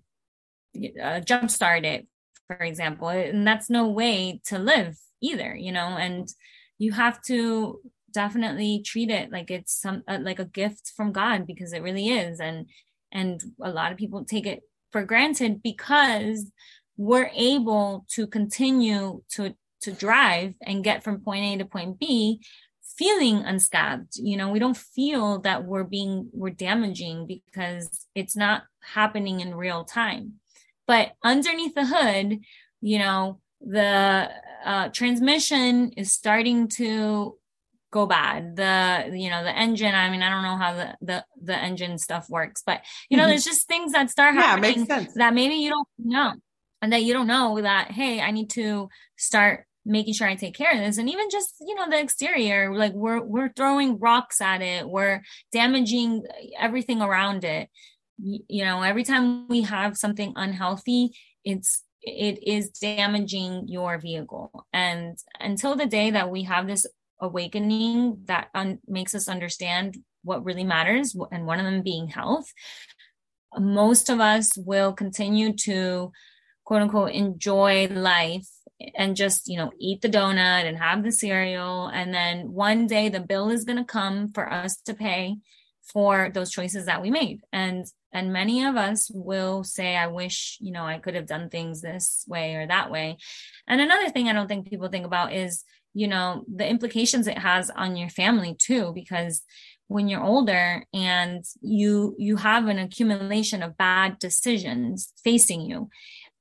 [1.02, 2.08] uh, jump start it
[2.46, 6.30] for example and that's no way to live either you know and
[6.78, 7.80] you have to
[8.12, 12.10] definitely treat it like it's some uh, like a gift from god because it really
[12.10, 12.40] is.
[12.40, 12.68] And
[13.12, 14.62] and a lot of people take it
[14.92, 16.52] for granted because
[16.98, 22.42] we're able to continue to to drive and get from point A to point B
[22.98, 28.64] feeling unscathed you know we don't feel that we're being we're damaging because it's not
[28.82, 30.34] happening in real time.
[30.88, 32.40] But underneath the hood
[32.82, 34.30] you know the
[34.66, 37.36] uh, transmission is starting to
[37.92, 41.26] go bad the you know the engine i mean i don't know how the the,
[41.42, 43.32] the engine stuff works but you know mm-hmm.
[43.32, 46.34] there's just things that start happening yeah, that maybe you don't know
[46.84, 50.56] and that you don't know that hey i need to start making sure I take
[50.56, 50.98] care of this.
[50.98, 55.22] And even just, you know, the exterior, like we're we're throwing rocks at it, we're
[55.52, 56.24] damaging
[56.58, 57.70] everything around it.
[58.18, 61.12] You know, every time we have something unhealthy,
[61.44, 64.66] it's it is damaging your vehicle.
[64.74, 66.86] And until the day that we have this
[67.20, 72.52] awakening that un- makes us understand what really matters, and one of them being health,
[73.58, 76.12] most of us will continue to
[76.66, 78.48] quote unquote enjoy life
[78.96, 83.10] and just you know eat the donut and have the cereal and then one day
[83.10, 85.36] the bill is going to come for us to pay
[85.82, 90.58] for those choices that we made and and many of us will say i wish
[90.60, 93.18] you know i could have done things this way or that way.
[93.68, 97.38] And another thing i don't think people think about is you know the implications it
[97.38, 99.42] has on your family too because
[99.88, 105.90] when you're older and you you have an accumulation of bad decisions facing you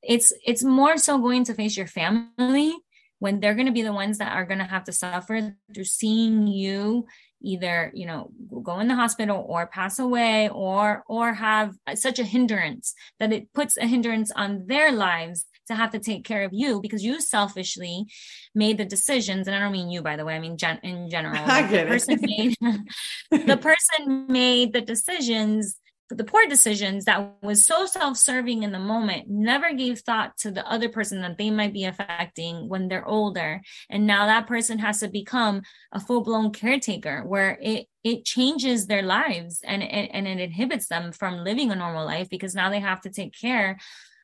[0.03, 2.75] it's it's more so going to face your family
[3.21, 5.85] when they're going to be the ones that are going to have to suffer through
[5.85, 7.07] seeing you
[7.43, 8.31] either you know
[8.63, 13.53] go in the hospital or pass away or or have such a hindrance that it
[13.53, 17.21] puts a hindrance on their lives to have to take care of you because you
[17.21, 18.07] selfishly
[18.55, 21.09] made the decisions and i don't mean you by the way i mean gen- in
[21.11, 22.55] general get the person made
[23.47, 25.79] the person made the decisions
[26.17, 30.67] the poor decisions that was so self-serving in the moment never gave thought to the
[30.67, 33.61] other person that they might be affecting when they're older.
[33.91, 39.03] And now that person has to become a full-blown caretaker where it it changes their
[39.03, 42.81] lives and it, and it inhibits them from living a normal life because now they
[42.81, 43.77] have to take care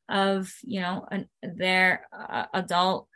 [0.09, 3.09] of you know an, their uh, adult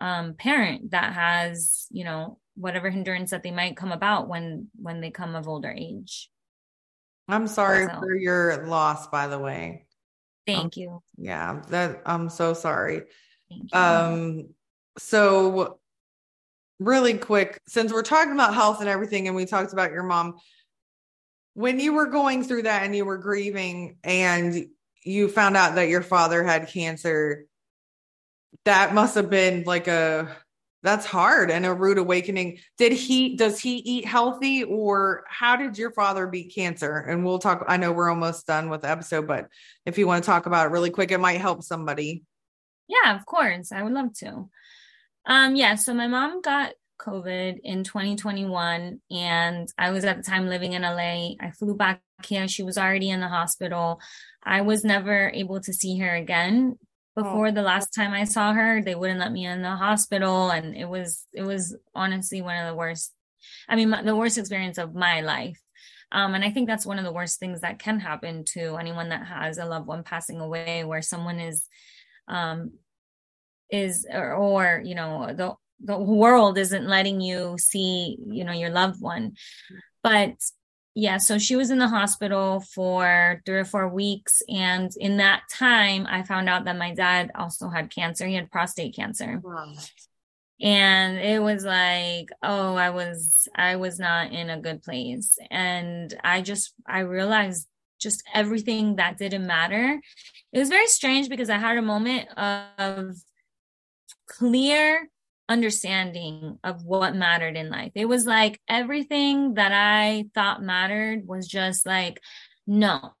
[0.00, 5.00] um, parent that has you know whatever hindrance that they might come about when when
[5.00, 6.30] they come of older age
[7.28, 7.98] I'm sorry so.
[7.98, 9.86] for your loss, by the way.
[10.46, 11.02] Thank um, you.
[11.16, 13.02] Yeah, that I'm so sorry.
[13.72, 14.50] Um,
[14.98, 15.78] so
[16.78, 20.36] really quick, since we're talking about health and everything, and we talked about your mom,
[21.54, 24.66] when you were going through that and you were grieving and
[25.02, 27.46] you found out that your father had cancer,
[28.64, 30.36] that must have been like a
[30.86, 32.58] that's hard and a rude awakening.
[32.78, 36.98] Did he does he eat healthy or how did your father beat cancer?
[36.98, 39.48] And we'll talk I know we're almost done with the episode, but
[39.84, 42.22] if you want to talk about it really quick, it might help somebody.
[42.86, 43.72] Yeah, of course.
[43.72, 44.48] I would love to.
[45.26, 50.48] Um yeah, so my mom got COVID in 2021 and I was at the time
[50.48, 51.34] living in LA.
[51.40, 52.46] I flew back here.
[52.46, 54.00] She was already in the hospital.
[54.44, 56.78] I was never able to see her again.
[57.16, 57.50] Before oh.
[57.50, 58.82] the last time I saw her.
[58.82, 62.68] They wouldn't let me in the hospital, and it was it was honestly one of
[62.68, 63.12] the worst.
[63.68, 65.60] I mean, the worst experience of my life.
[66.12, 69.08] Um, and I think that's one of the worst things that can happen to anyone
[69.08, 71.64] that has a loved one passing away, where someone is,
[72.28, 72.72] um,
[73.70, 78.70] is or, or you know the the world isn't letting you see you know your
[78.70, 79.32] loved one.
[80.02, 80.34] But
[80.98, 84.42] yeah, so she was in the hospital for three or four weeks.
[84.48, 88.26] And in that time, I found out that my dad also had cancer.
[88.26, 89.38] He had prostate cancer.
[89.44, 89.74] Wow.
[90.58, 95.36] And it was like, oh, I was, I was not in a good place.
[95.50, 97.68] And I just, I realized
[98.00, 100.00] just everything that didn't matter.
[100.50, 103.16] It was very strange because I had a moment of
[104.26, 105.10] clear
[105.48, 107.92] understanding of what mattered in life.
[107.94, 112.20] It was like everything that I thought mattered was just like,
[112.66, 113.12] no,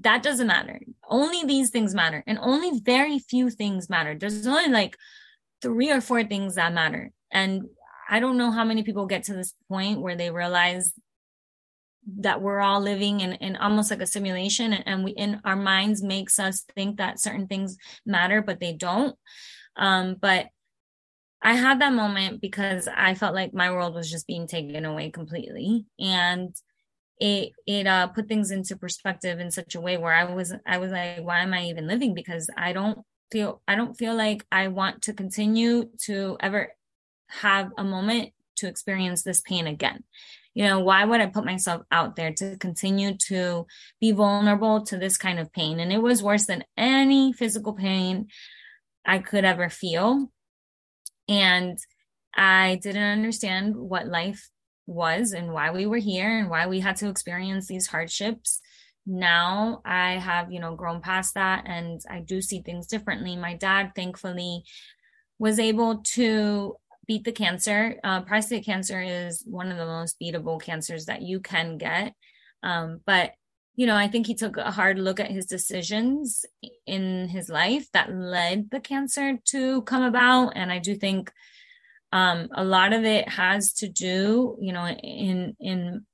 [0.00, 0.80] that doesn't matter.
[1.08, 2.22] Only these things matter.
[2.26, 4.16] And only very few things matter.
[4.18, 4.96] There's only like
[5.60, 7.10] three or four things that matter.
[7.30, 7.64] And
[8.08, 10.94] I don't know how many people get to this point where they realize
[12.20, 15.56] that we're all living in, in almost like a simulation and, and we in our
[15.56, 19.14] minds makes us think that certain things matter, but they don't.
[19.76, 20.46] Um, but
[21.42, 25.10] I had that moment because I felt like my world was just being taken away
[25.10, 25.86] completely.
[25.98, 26.54] And
[27.20, 30.78] it it uh put things into perspective in such a way where I was I
[30.78, 32.14] was like, why am I even living?
[32.14, 36.72] Because I don't feel I don't feel like I want to continue to ever
[37.28, 40.04] have a moment to experience this pain again.
[40.54, 43.66] You know, why would I put myself out there to continue to
[44.00, 45.78] be vulnerable to this kind of pain?
[45.78, 48.28] And it was worse than any physical pain
[49.04, 50.32] I could ever feel.
[51.28, 51.78] And
[52.34, 54.48] I didn't understand what life
[54.86, 58.60] was and why we were here and why we had to experience these hardships.
[59.06, 63.36] Now I have, you know, grown past that and I do see things differently.
[63.36, 64.64] My dad, thankfully,
[65.38, 66.76] was able to
[67.06, 67.98] beat the cancer.
[68.04, 72.14] Uh, prostate cancer is one of the most beatable cancers that you can get.
[72.62, 73.32] Um, but
[73.78, 76.44] you know, I think he took a hard look at his decisions
[76.84, 80.54] in his life that led the cancer to come about.
[80.56, 81.30] And I do think
[82.10, 86.04] um, a lot of it has to do, you know, in in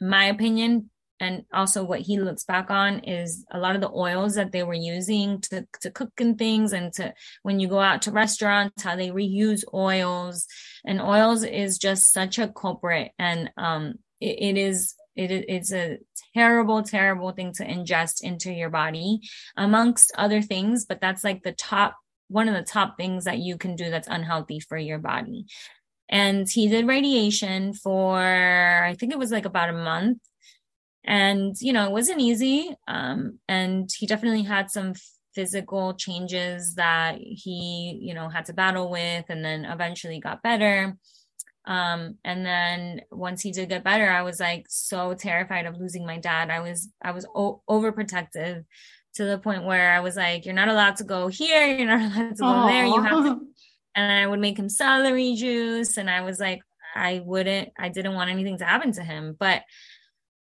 [0.00, 4.36] my opinion, and also what he looks back on is a lot of the oils
[4.36, 8.02] that they were using to to cook and things, and to when you go out
[8.02, 10.46] to restaurants, how they reuse oils,
[10.84, 15.98] and oils is just such a culprit, and um, it, it is it, it's a
[16.34, 19.20] terrible, terrible thing to ingest into your body,
[19.56, 20.84] amongst other things.
[20.84, 21.96] But that's like the top,
[22.28, 25.46] one of the top things that you can do that's unhealthy for your body.
[26.08, 30.18] And he did radiation for, I think it was like about a month.
[31.04, 32.76] And, you know, it wasn't easy.
[32.86, 34.94] Um, and he definitely had some
[35.34, 40.96] physical changes that he, you know, had to battle with and then eventually got better.
[41.64, 46.04] Um, and then once he did get better, I was like so terrified of losing
[46.04, 46.50] my dad.
[46.50, 48.64] I was I was o- overprotective
[49.14, 51.66] to the point where I was like, "You're not allowed to go here.
[51.66, 52.68] You're not allowed to go Aww.
[52.68, 52.86] there.
[52.86, 53.40] You have to."
[53.94, 56.62] And I would make him celery juice, and I was like,
[56.94, 57.72] I wouldn't.
[57.78, 59.64] I didn't want anything to happen to him, but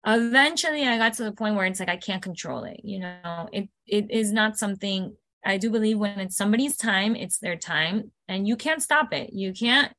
[0.06, 2.80] eventually I got to the point where it's like I can't control it.
[2.84, 7.40] You know, it it is not something I do believe when it's somebody's time, it's
[7.40, 9.34] their time, and you can't stop it.
[9.34, 9.92] You can't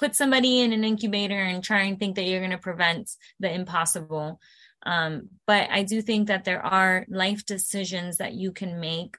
[0.00, 3.52] put somebody in an incubator and try and think that you're going to prevent the
[3.52, 4.40] impossible.
[4.84, 9.18] Um, but I do think that there are life decisions that you can make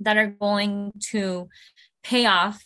[0.00, 1.48] that are going to
[2.02, 2.64] pay off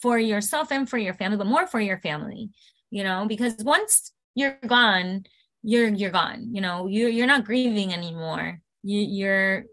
[0.00, 2.48] for yourself and for your family, but more for your family,
[2.90, 5.24] you know, because once you're gone,
[5.62, 6.54] you're you're gone.
[6.54, 8.60] You know, you you're not grieving anymore.
[8.82, 9.64] You, you're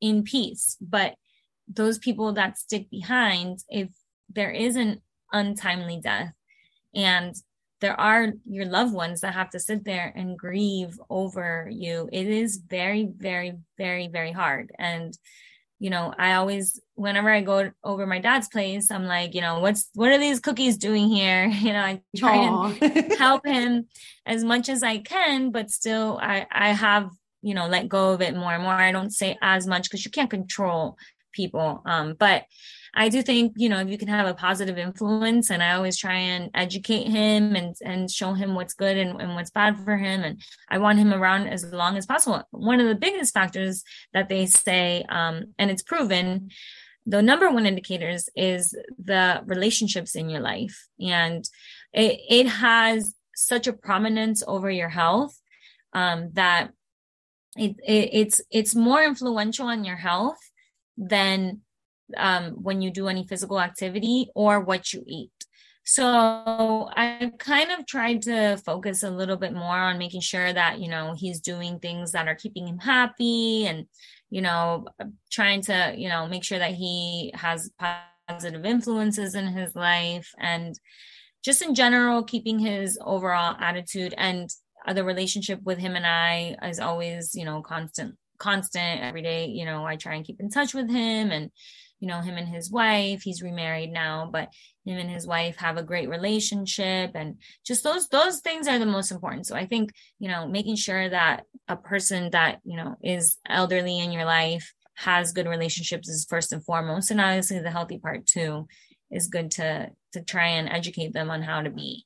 [0.00, 0.76] in peace.
[0.80, 1.14] But
[1.68, 3.88] those people that stick behind, if
[4.28, 5.00] there isn't
[5.32, 6.32] untimely death.
[6.94, 7.34] And
[7.82, 12.08] there are your loved ones that have to sit there and grieve over you.
[12.12, 14.70] It is very, very, very, very hard.
[14.78, 15.18] And,
[15.80, 19.58] you know, I always, whenever I go over my dad's place, I'm like, you know,
[19.58, 21.48] what's, what are these cookies doing here?
[21.60, 22.80] You know, I try Aww.
[22.80, 23.88] and help him
[24.24, 27.10] as much as I can, but still I, I have,
[27.42, 28.72] you know, let go of it more and more.
[28.74, 30.96] I don't say as much because you can't control
[31.32, 31.82] people.
[31.84, 32.44] Um, but
[32.94, 35.96] I do think, you know, if you can have a positive influence and I always
[35.96, 39.96] try and educate him and, and show him what's good and, and what's bad for
[39.96, 40.22] him.
[40.22, 42.42] And I want him around as long as possible.
[42.50, 43.82] One of the biggest factors
[44.12, 46.50] that they say, um, and it's proven,
[47.06, 50.86] the number one indicators is the relationships in your life.
[51.00, 51.48] And
[51.94, 55.38] it, it has such a prominence over your health,
[55.94, 56.72] um, that
[57.56, 60.38] it, it, it's, it's more influential on your health
[60.98, 61.62] than
[62.16, 65.30] um, when you do any physical activity or what you eat.
[65.84, 66.04] So
[66.96, 70.88] I kind of tried to focus a little bit more on making sure that, you
[70.88, 73.86] know, he's doing things that are keeping him happy and,
[74.30, 74.86] you know,
[75.32, 77.72] trying to, you know, make sure that he has
[78.28, 80.78] positive influences in his life and
[81.44, 84.50] just in general, keeping his overall attitude and
[84.94, 89.46] the relationship with him and I is always, you know, constant, constant every day.
[89.46, 91.50] You know, I try and keep in touch with him and,
[92.02, 93.22] you know him and his wife.
[93.22, 94.48] He's remarried now but
[94.84, 98.86] him and his wife have a great relationship and just those those things are the
[98.86, 99.46] most important.
[99.46, 104.00] So i think you know making sure that a person that you know is elderly
[104.00, 108.26] in your life has good relationships is first and foremost and obviously the healthy part
[108.26, 108.66] too
[109.10, 112.04] is good to to try and educate them on how to be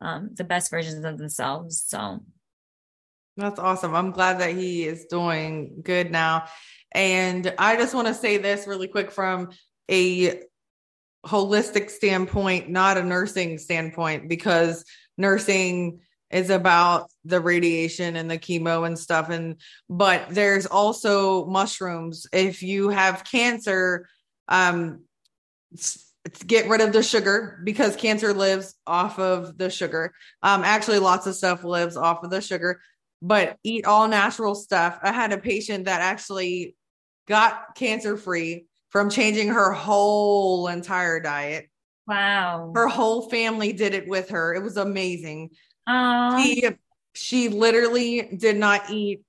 [0.00, 1.84] um, the best versions of themselves.
[1.86, 2.24] So
[3.36, 3.94] that's awesome.
[3.94, 6.44] I'm glad that he is doing good now
[6.94, 9.50] and I just want to say this really quick from
[9.90, 10.42] a
[11.26, 14.84] holistic standpoint, not a nursing standpoint, because
[15.16, 22.26] nursing is about the radiation and the chemo and stuff and but there's also mushrooms
[22.32, 24.08] if you have cancer
[24.48, 25.00] um
[26.46, 30.12] get rid of the sugar because cancer lives off of the sugar.
[30.42, 32.80] Um, actually, lots of stuff lives off of the sugar,
[33.20, 34.98] but eat all natural stuff.
[35.02, 36.76] I had a patient that actually
[37.26, 41.68] got cancer free from changing her whole entire diet.
[42.06, 42.72] Wow.
[42.74, 44.54] Her whole family did it with her.
[44.54, 45.50] It was amazing.
[45.88, 46.42] Aww.
[46.42, 46.68] She
[47.14, 49.22] she literally did not eat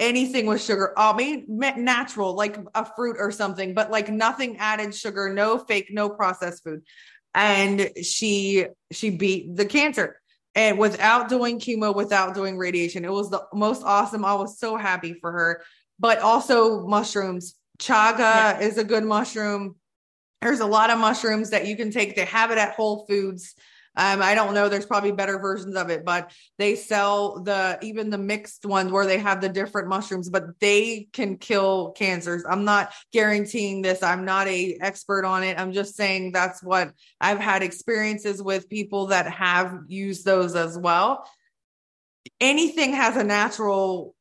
[0.00, 0.92] anything with sugar.
[0.96, 5.88] I mean, natural, like a fruit or something, but like nothing added sugar, no fake,
[5.90, 6.82] no processed food.
[7.34, 10.20] And she she beat the cancer
[10.54, 13.04] and without doing chemo, without doing radiation.
[13.04, 14.24] It was the most awesome.
[14.24, 15.62] I was so happy for her.
[16.04, 17.54] But also mushrooms.
[17.78, 18.58] Chaga yeah.
[18.60, 19.76] is a good mushroom.
[20.42, 22.14] There's a lot of mushrooms that you can take.
[22.14, 23.54] They have it at Whole Foods.
[23.96, 24.68] Um, I don't know.
[24.68, 29.06] There's probably better versions of it, but they sell the even the mixed ones where
[29.06, 32.44] they have the different mushrooms, but they can kill cancers.
[32.46, 34.02] I'm not guaranteeing this.
[34.02, 35.58] I'm not a expert on it.
[35.58, 40.76] I'm just saying that's what I've had experiences with people that have used those as
[40.76, 41.26] well.
[42.42, 44.14] Anything has a natural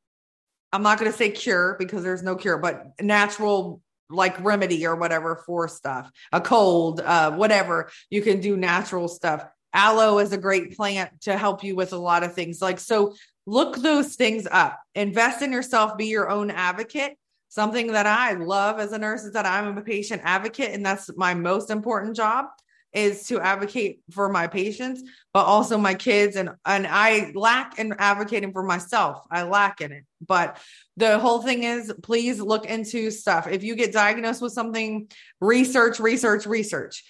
[0.73, 4.95] I'm not going to say cure because there's no cure, but natural like remedy or
[4.95, 7.89] whatever for stuff, a cold, uh, whatever.
[8.09, 9.45] You can do natural stuff.
[9.73, 12.61] Aloe is a great plant to help you with a lot of things.
[12.61, 13.13] Like so
[13.45, 14.79] look those things up.
[14.95, 15.97] Invest in yourself.
[15.97, 17.17] Be your own advocate.
[17.49, 21.11] Something that i love as a nurse is that i'm a patient advocate and that's
[21.15, 22.47] my most important job
[22.93, 26.35] is to advocate for my patients but also my kids.
[26.35, 29.25] And and i lack in advocating for myself.
[29.31, 30.05] I lack in it.
[30.25, 30.57] But
[30.95, 33.47] the whole thing is please look into stuff.
[33.47, 35.09] If you get diagnosed with something
[35.41, 37.03] research research research.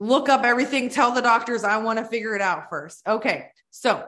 [0.00, 3.06] Look up everything, tell the doctors I want to figure it out first.
[3.06, 3.46] Okay.
[3.70, 4.04] So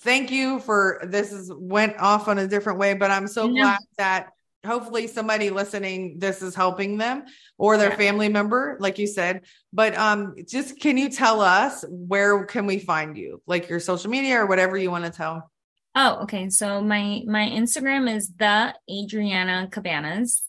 [0.00, 3.78] thank you for this is went off on a different way, but I'm so glad
[3.98, 4.30] that
[4.64, 7.24] hopefully somebody listening this is helping them
[7.56, 7.96] or their yeah.
[7.96, 9.42] family member like you said.
[9.72, 13.42] But um just can you tell us where can we find you?
[13.46, 15.50] Like your social media or whatever you want to tell.
[15.94, 16.50] Oh okay.
[16.50, 20.42] So my my instagram is the adriana cabanas.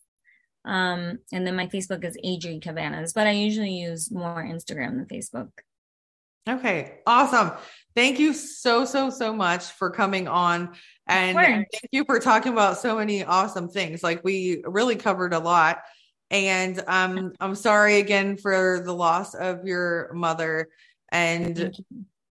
[0.64, 5.08] Um, and then my Facebook is Adri Cabanas, but I usually use more Instagram than
[5.08, 5.50] Facebook.
[6.50, 7.52] Okay, awesome.
[7.96, 10.74] Thank you so, so, so much for coming on.
[11.08, 14.02] And thank you for talking about so many awesome things.
[14.02, 15.80] Like we really covered a lot.
[16.30, 20.70] And um, I'm sorry again for the loss of your mother.
[21.10, 21.76] And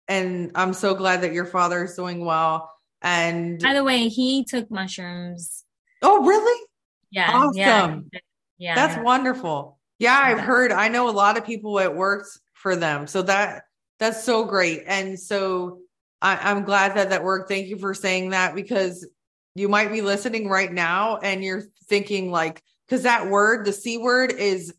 [0.08, 2.72] and I'm so glad that your father is doing well.
[3.02, 5.66] And by the way, he took mushrooms.
[6.02, 6.68] Oh, really?
[7.12, 7.30] Yeah.
[7.32, 7.54] Awesome.
[7.56, 8.20] Yeah.
[8.58, 9.04] yeah That's yeah.
[9.04, 9.78] wonderful.
[10.00, 13.06] Yeah, I've heard I know a lot of people it works for them.
[13.06, 13.64] So that
[14.00, 14.84] that's so great.
[14.88, 15.80] And so
[16.22, 17.50] I, I'm glad that that worked.
[17.50, 19.08] Thank you for saying that because
[19.56, 23.98] you might be listening right now and you're thinking like, because that word, the C
[23.98, 24.74] word, is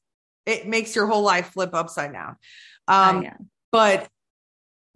[0.47, 2.37] it makes your whole life flip upside down.
[2.89, 3.37] Oh, um, oh, yeah.
[3.71, 4.09] but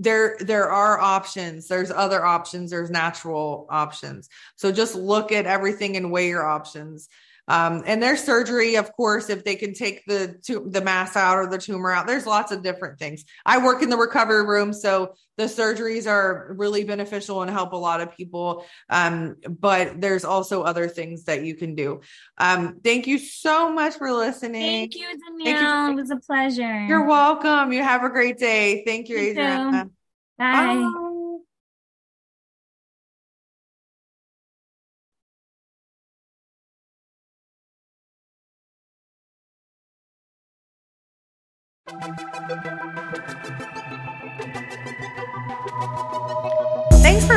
[0.01, 5.97] there there are options there's other options there's natural options so just look at everything
[5.97, 7.09] and weigh your options
[7.47, 11.36] um, and there's surgery, of course, if they can take the tu- the mass out
[11.36, 12.07] or the tumor out.
[12.07, 13.24] There's lots of different things.
[13.45, 17.76] I work in the recovery room, so the surgeries are really beneficial and help a
[17.76, 18.64] lot of people.
[18.88, 22.01] Um, but there's also other things that you can do.
[22.38, 24.90] Um, thank you so much for listening.
[24.90, 25.45] Thank you, Danielle.
[25.45, 25.92] Thank you.
[25.92, 26.86] It was a pleasure.
[26.86, 27.72] You're welcome.
[27.72, 28.84] You have a great day.
[28.86, 29.90] Thank you, you Adriana.
[30.38, 30.53] Bye.
[30.53, 31.11] Bye.